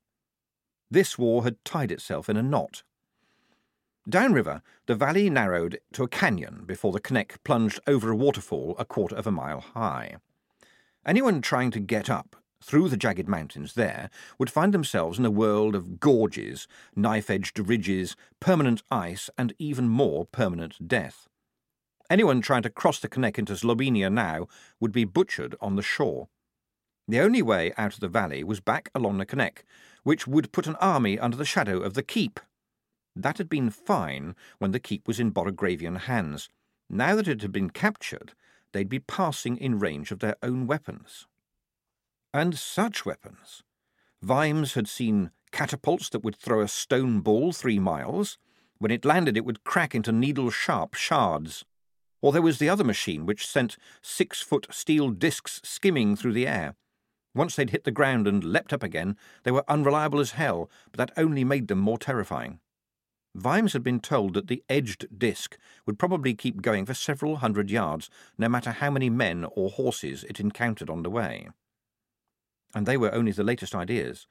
[0.90, 2.84] This war had tied itself in a knot.
[4.08, 8.84] Downriver, the valley narrowed to a canyon before the Kneck plunged over a waterfall a
[8.84, 10.18] quarter of a mile high.
[11.06, 15.32] Anyone trying to get up through the jagged mountains there would find themselves in a
[15.32, 21.28] world of gorges, knife edged ridges, permanent ice, and even more permanent death.
[22.10, 24.48] Anyone trying to cross the Kneck into Zlobenia now
[24.80, 26.28] would be butchered on the shore.
[27.08, 29.64] The only way out of the valley was back along the Kneck,
[30.04, 32.40] which would put an army under the shadow of the keep.
[33.16, 36.50] That had been fine when the keep was in Borogravian hands.
[36.90, 38.34] Now that it had been captured,
[38.72, 41.28] they'd be passing in range of their own weapons.
[42.34, 43.64] And such weapons!
[44.22, 48.38] Vimes had seen catapults that would throw a stone ball three miles.
[48.80, 51.64] When it landed, it would crack into needle sharp shards.
[52.22, 56.48] Or there was the other machine which sent six foot steel discs skimming through the
[56.48, 56.76] air.
[57.36, 60.98] Once they'd hit the ground and leapt up again, they were unreliable as hell, but
[60.98, 62.60] that only made them more terrifying.
[63.36, 67.72] Vimes had been told that the edged disc would probably keep going for several hundred
[67.72, 71.50] yards, no matter how many men or horses it encountered on the way.
[72.76, 74.28] And they were only the latest ideas.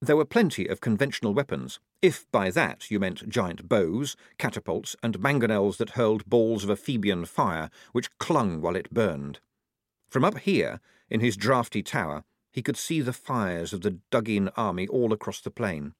[0.00, 5.18] There were plenty of conventional weapons, if by that you meant giant bows, catapults, and
[5.18, 9.40] mangonels that hurled balls of ephebian fire which clung while it burned.
[10.08, 10.80] From up here,
[11.10, 15.12] in his draughty tower, he could see the fires of the dug in army all
[15.12, 15.94] across the plain.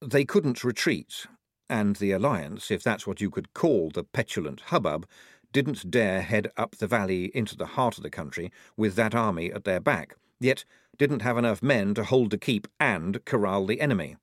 [0.00, 1.26] They couldn't retreat,
[1.68, 5.06] and the Alliance, if that's what you could call the petulant hubbub,
[5.52, 9.52] didn't dare head up the valley into the heart of the country with that army
[9.52, 10.64] at their back, yet
[10.96, 14.16] didn't have enough men to hold the keep and corral the enemy.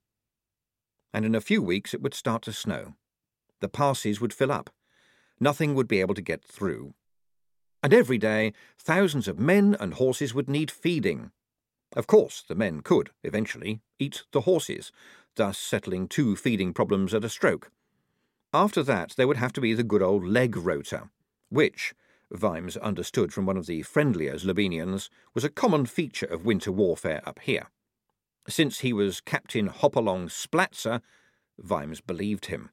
[1.14, 2.94] And in a few weeks it would start to snow.
[3.62, 4.70] The passes would fill up.
[5.40, 6.94] Nothing would be able to get through
[7.86, 11.30] and every day thousands of men and horses would need feeding.
[11.96, 14.92] Of course, the men could, eventually, eat the horses,
[15.36, 17.72] thus settling two feeding problems at a stroke.
[18.54, 21.10] After that, there would have to be the good old leg rotor,
[21.50, 21.94] which,
[22.32, 27.22] Vimes understood from one of the friendlier Zlobenians, was a common feature of winter warfare
[27.26, 27.68] up here.
[28.48, 31.02] Since he was Captain Hopalong Splatzer,
[31.58, 32.70] Vimes believed him.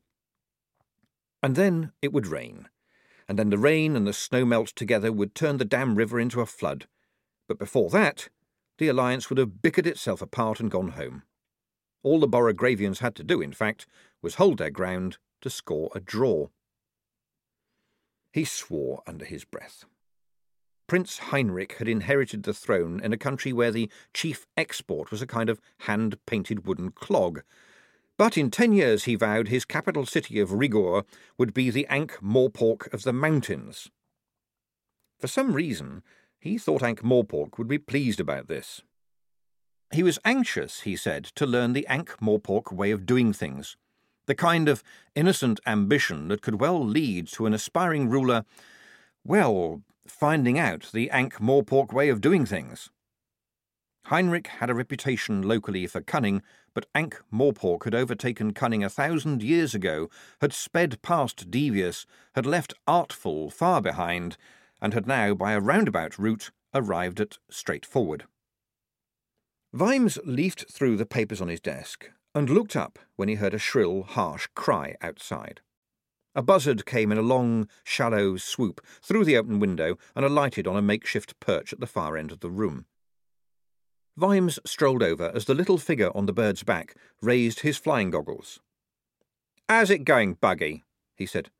[1.42, 2.68] And then it would rain
[3.28, 6.40] and then the rain and the snow melt together would turn the Dam River into
[6.40, 6.86] a flood.
[7.48, 8.28] But before that,
[8.78, 11.22] the alliance would have bickered itself apart and gone home.
[12.02, 13.86] All the Borogravians had to do, in fact,
[14.20, 16.48] was hold their ground to score a draw.
[18.32, 19.84] He swore under his breath.
[20.86, 25.26] Prince Heinrich had inherited the throne in a country where the chief export was a
[25.26, 27.42] kind of hand painted wooden clog,
[28.18, 31.02] but in ten years, he vowed, his capital city of Rigor
[31.38, 33.90] would be the Ankh Morpork of the mountains.
[35.18, 36.02] For some reason,
[36.38, 38.82] he thought Ankh Morpork would be pleased about this.
[39.92, 43.76] He was anxious, he said, to learn the Ankh Morpork way of doing things.
[44.24, 44.82] The kind of
[45.14, 48.46] innocent ambition that could well lead to an aspiring ruler,
[49.22, 52.88] well, finding out the Ankh Morpork way of doing things.
[54.06, 59.42] Heinrich had a reputation locally for cunning, but Ankh Morpork had overtaken cunning a thousand
[59.42, 60.08] years ago,
[60.40, 64.38] had sped past devious, had left artful far behind,
[64.80, 68.24] and had now, by a roundabout route, arrived at straightforward.
[69.72, 73.58] Vimes leafed through the papers on his desk and looked up when he heard a
[73.58, 75.60] shrill, harsh cry outside.
[76.34, 80.76] A buzzard came in a long, shallow swoop through the open window and alighted on
[80.76, 82.86] a makeshift perch at the far end of the room.
[84.16, 88.60] Vimes strolled over as the little figure on the bird's back raised his flying goggles.
[89.68, 90.84] How's it going, Buggy?
[91.16, 91.50] he said.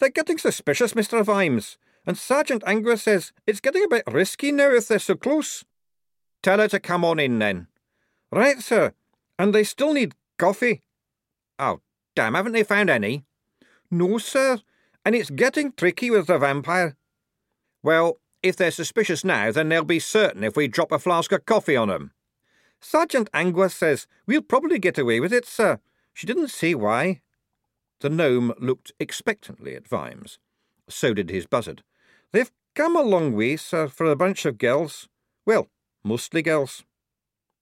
[0.00, 1.24] They're getting suspicious, Mr.
[1.24, 5.64] Vimes, and Sergeant Angua says it's getting a bit risky now if they're so close.
[6.46, 7.66] Tell her to come on in, then.
[8.30, 8.92] Right, sir.
[9.36, 10.80] And they still need coffee.
[11.58, 11.80] Oh,
[12.14, 13.24] damn, haven't they found any?
[13.90, 14.60] No, sir.
[15.04, 16.96] And it's getting tricky with the vampire.
[17.82, 21.46] Well, if they're suspicious now, then they'll be certain if we drop a flask of
[21.46, 22.12] coffee on on 'em.
[22.80, 25.80] Sergeant Angua says we'll probably get away with it, sir.
[26.14, 27.22] She didn't see why.
[27.98, 30.38] The gnome looked expectantly at Vimes.
[30.88, 31.82] So did his buzzard.
[32.30, 35.08] They've come a long way, sir, for a bunch of girls.
[35.44, 35.70] Well,
[36.06, 36.84] mostly girls.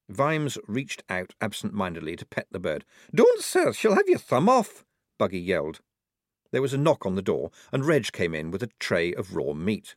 [0.08, 2.84] Vimes reached out absent-mindedly to pet the bird.
[3.14, 4.84] Don't, sir, she'll have your thumb off,
[5.18, 5.80] Buggy yelled.
[6.52, 9.34] There was a knock on the door, and Reg came in with a tray of
[9.34, 9.96] raw meat.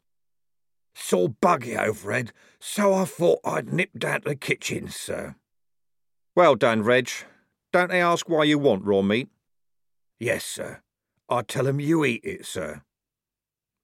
[0.95, 5.35] Saw Buggy over, Ed, so I thought I'd nip down to the kitchen, sir.
[6.33, 7.09] Well done, Reg.
[7.73, 9.27] Don't they ask why you want raw meat?
[10.19, 10.81] Yes, sir.
[11.29, 12.81] I tell 'em you eat it, sir.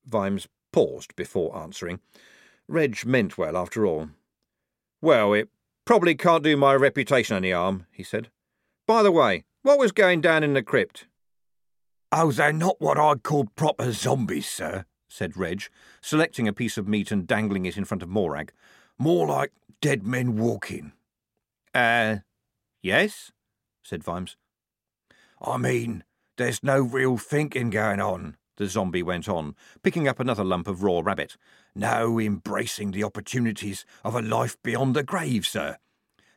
[0.06, 2.00] Vimes paused before answering.
[2.68, 4.10] Reg meant well, after all.
[5.04, 5.50] Well, it
[5.84, 8.30] probably can't do my reputation any harm, he said.
[8.88, 11.08] By the way, what was going down in the crypt?
[12.14, 15.64] Oh, they're not what I'd call proper zombies, sir, said Reg,
[16.00, 18.54] selecting a piece of meat and dangling it in front of Morag.
[18.98, 19.52] More like
[19.82, 20.94] dead men walking.
[21.76, 22.20] Uh,
[22.82, 23.34] yes,
[23.84, 24.38] said Vimes.
[25.42, 26.06] I mean,
[26.38, 30.84] there's no real thinking going on, the zombie went on, picking up another lump of
[30.84, 31.38] raw rabbit.
[31.76, 35.78] No embracing the opportunities of a life beyond the grave, sir.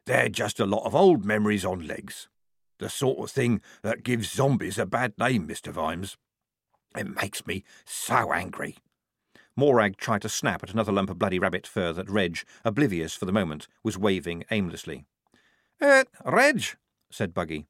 [0.06, 2.28] They're just a lot of old memories on legs.
[2.78, 5.72] The sort of thing that gives zombies a bad name, Mr.
[5.72, 6.16] Vimes.
[6.96, 8.76] It makes me so angry.
[9.56, 13.24] Morag tried to snap at another lump of bloody rabbit fur that Reg, oblivious for
[13.24, 15.06] the moment, was waving aimlessly.
[15.80, 16.62] Uh, Reg,
[17.10, 17.66] said Buggy.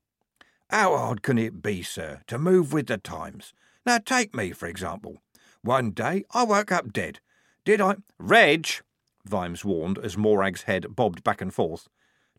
[0.70, 3.54] How hard can it be, sir, to move with the times?
[3.86, 5.22] Now take me, for example.
[5.62, 7.20] One day I woke up dead.
[7.64, 7.96] Did I?
[8.18, 8.68] Reg,
[9.24, 11.88] Vimes warned as Morag's head bobbed back and forth.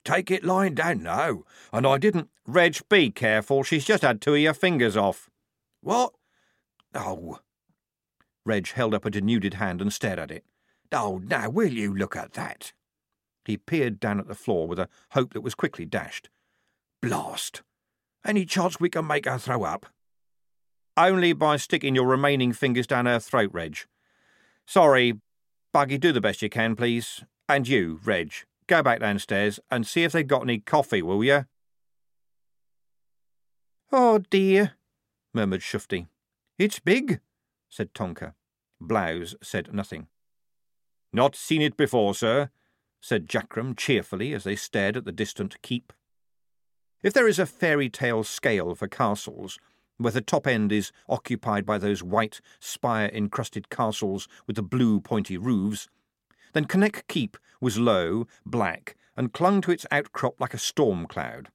[0.03, 1.43] Take it lying down now,
[1.73, 2.29] and I didn't.
[2.45, 3.63] Reg, be careful.
[3.63, 5.29] She's just had two of your fingers off.
[5.81, 6.13] What?
[6.93, 7.39] Oh.
[8.45, 10.45] Reg held up a denuded hand and stared at it.
[10.91, 12.71] Oh, now will you look at that?
[13.43, 16.29] He peered down at the floor with a hope that was quickly dashed.
[17.01, 17.61] Blast!
[18.25, 19.85] Any chance we can make her throw up?
[20.97, 23.77] Only by sticking your remaining fingers down her throat, Reg.
[24.65, 25.21] Sorry.
[25.71, 27.23] Buggy, do the best you can, please.
[27.47, 28.33] And you, Reg,
[28.65, 31.45] go back downstairs and see if they've got any coffee, will you?
[33.91, 34.73] Oh, dear,
[35.33, 36.07] murmured Shufti.
[36.57, 37.21] It's big,
[37.69, 38.33] said Tonker.
[38.81, 40.07] Blouse said nothing.
[41.13, 42.49] Not seen it before, sir,
[42.99, 45.93] said Jackrum cheerfully as they stared at the distant keep.
[47.03, 49.59] If there is a fairy tale scale for castles,
[49.97, 54.99] where the top end is occupied by those white, spire encrusted castles with the blue
[54.99, 55.87] pointy roofs,
[56.53, 61.49] then Kneck Keep was low, black, and clung to its outcrop like a storm cloud.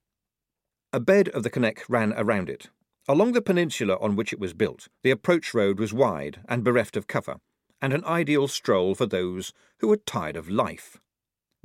[0.93, 2.68] A bed of the Kneck ran around it,
[3.09, 6.97] Along the peninsula on which it was built, the approach road was wide and bereft
[6.97, 7.38] of cover,
[7.80, 10.99] and an ideal stroll for those who were tired of life.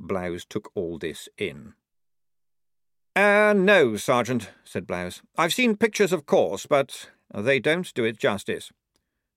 [0.00, 1.74] Blouse took all this in.
[3.18, 5.22] Uh, no, Sergeant, said Blouse.
[5.36, 8.70] I've seen pictures, of course, but they don't do it justice.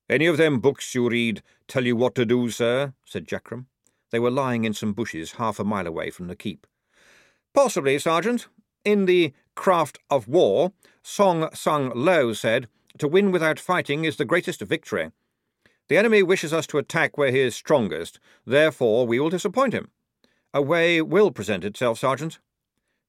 [0.07, 2.93] Any of them books you read tell you what to do, sir?
[3.05, 3.65] said Jackrum.
[4.11, 6.67] They were lying in some bushes half a mile away from the keep.
[7.55, 8.45] Possibly, Sergeant.
[8.86, 12.67] In the Craft of War, Song Sung Lo said,
[12.99, 15.09] To win without fighting is the greatest victory.
[15.89, 19.89] The enemy wishes us to attack where he is strongest, therefore we will disappoint him.
[20.53, 22.38] A way will present itself, Sergeant.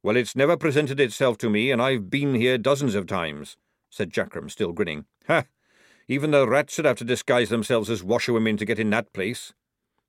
[0.05, 3.57] Well, it's never presented itself to me, and I've been here dozens of times,
[3.88, 5.05] said Jackrum, still grinning.
[5.28, 5.44] Ha!
[6.09, 9.53] Even the rats would have to disguise themselves as washerwomen to get in that place.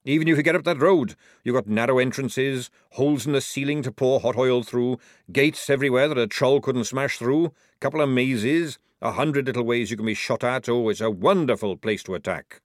[0.04, 3.84] Even if you get up that road, you've got narrow entrances, holes in the ceiling
[3.84, 4.98] to pour hot oil through,
[5.32, 9.64] gates everywhere that a troll couldn't smash through, a couple of mazes, a hundred little
[9.64, 10.68] ways you can be shot at.
[10.68, 12.62] Oh, it's a wonderful place to attack.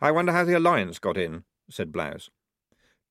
[0.00, 2.30] I wonder how the Alliance got in, said Blouse.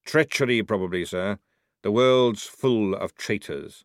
[0.05, 1.37] Treachery, probably, sir.
[1.83, 3.83] The world's full of traitors.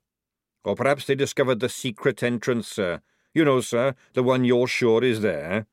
[0.64, 3.01] Or perhaps they discovered the secret entrance, sir.
[3.34, 5.66] You know, sir, the one you're sure is there.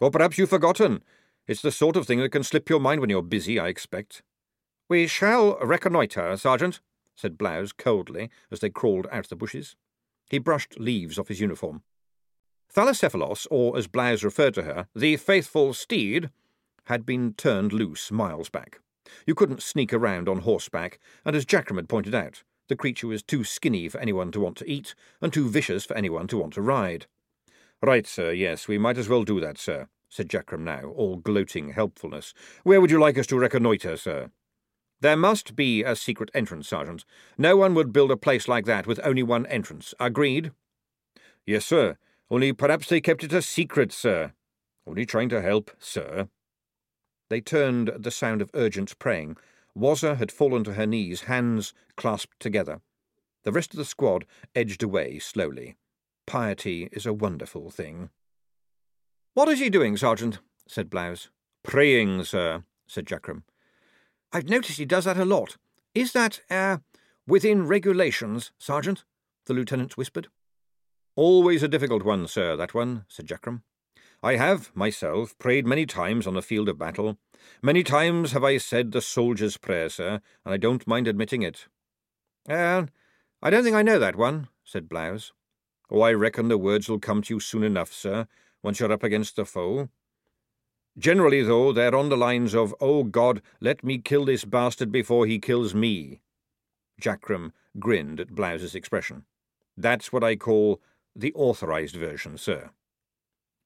[0.00, 1.02] Or perhaps you've forgotten.
[1.46, 4.22] It's the sort of thing that can slip your mind when you're busy, I expect.
[4.88, 6.80] We shall reconnoitre, Sergeant,
[7.16, 9.76] said Blouse coldly as they crawled out of the bushes.
[10.30, 11.82] He brushed leaves off his uniform.
[12.72, 16.30] Thalasephalos, or as Blouse referred to her, the faithful steed,
[16.84, 18.80] had been turned loose miles back.
[19.26, 23.22] You couldn't sneak around on horseback, and as Jackrum had pointed out, the creature was
[23.22, 26.54] too skinny for anyone to want to eat, and too vicious for anyone to want
[26.54, 27.06] to ride.
[27.82, 31.70] Right, sir, yes, we might as well do that, sir, said Jackrum now, all gloating
[31.70, 32.32] helpfulness.
[32.62, 34.30] Where would you like us to reconnoitre, sir?
[35.00, 37.04] There must be a secret entrance, Sergeant.
[37.36, 39.92] No one would build a place like that with only one entrance.
[40.00, 40.52] Agreed?
[41.44, 41.98] Yes, sir.
[42.30, 44.32] Only perhaps they kept it a secret, sir.
[44.86, 46.28] Only trying to help, sir.
[47.34, 49.38] They turned at the sound of urgent praying.
[49.76, 52.80] Wazzer had fallen to her knees, hands clasped together.
[53.42, 54.24] The rest of the squad
[54.54, 55.74] edged away slowly.
[56.28, 58.10] Piety is a wonderful thing.
[59.32, 60.38] What is he doing, Sergeant?
[60.68, 61.28] said Blouse.
[61.64, 63.42] Praying, sir, said Jackrum.
[64.32, 65.56] I've noticed he does that a lot.
[65.92, 66.78] Is that, er, uh,
[67.26, 69.02] within regulations, Sergeant?
[69.46, 70.28] the lieutenant whispered.
[71.16, 73.62] Always a difficult one, sir, that one, said Jackrum.
[74.24, 77.18] I have, myself, prayed many times on the field of battle.
[77.60, 81.66] Many times have I said the soldier's prayer, sir, and I don't mind admitting it.
[82.48, 82.86] Uh,
[83.42, 85.32] I don't think I know that one, said Blouse.
[85.90, 88.26] Oh, I reckon the words will come to you soon enough, sir,
[88.62, 89.90] once you're up against the foe.
[90.96, 95.26] Generally, though, they're on the lines of, Oh God, let me kill this bastard before
[95.26, 96.22] he kills me.
[96.98, 99.26] Jackrum grinned at Blouse's expression.
[99.76, 100.80] That's what I call
[101.14, 102.70] the authorized version, sir.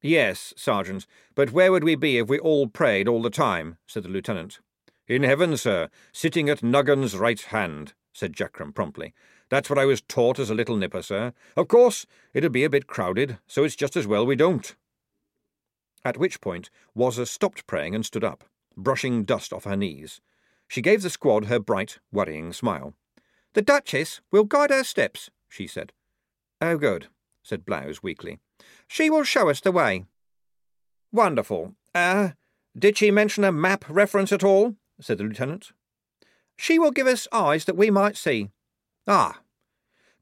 [0.00, 3.78] Yes, Sergeant, but where would we be if we all prayed all the time?
[3.86, 4.60] said the lieutenant.
[5.08, 9.14] In heaven, sir, sitting at Nuggan's right hand, said Jackrum promptly.
[9.48, 11.32] That's what I was taught as a little nipper, sir.
[11.56, 14.76] Of course, it'd be a bit crowded, so it's just as well we don't.
[16.04, 18.44] At which point Wazzer stopped praying and stood up,
[18.76, 20.20] brushing dust off her knees.
[20.68, 22.94] She gave the squad her bright, worrying smile.
[23.54, 25.92] The Duchess will guide our steps, she said.
[26.60, 27.08] Oh, good,
[27.42, 28.38] said Blouse weakly.
[28.86, 30.04] She will show us the way.
[31.12, 31.74] Wonderful.
[31.94, 32.30] Ah, uh,
[32.76, 34.76] did she mention a map reference at all?
[35.00, 35.72] said the lieutenant.
[36.56, 38.50] She will give us eyes that we might see.
[39.06, 39.40] Ah,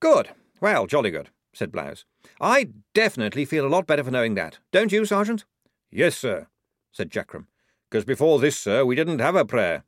[0.00, 0.30] good.
[0.60, 2.04] Well, jolly good, said Blouse.
[2.40, 4.58] I definitely feel a lot better for knowing that.
[4.72, 5.44] Don't you, Sergeant?
[5.90, 6.46] Yes, sir,
[6.92, 7.46] said Jackrum,
[7.88, 9.84] because before this, sir, we didn't have a prayer.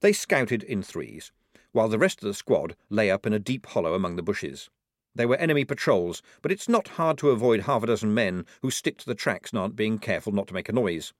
[0.00, 1.32] They scouted in threes,
[1.72, 4.70] while the rest of the squad lay up in a deep hollow among the bushes.
[5.14, 8.70] They were enemy patrols, but it's not hard to avoid half a dozen men who
[8.70, 11.12] stick to the tracks and aren't being careful not to make a noise.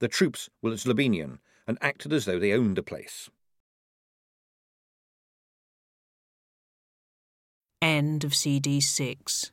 [0.00, 3.28] The troops were at Zlobenian and acted as though they owned the place.
[7.82, 9.52] End of CD 6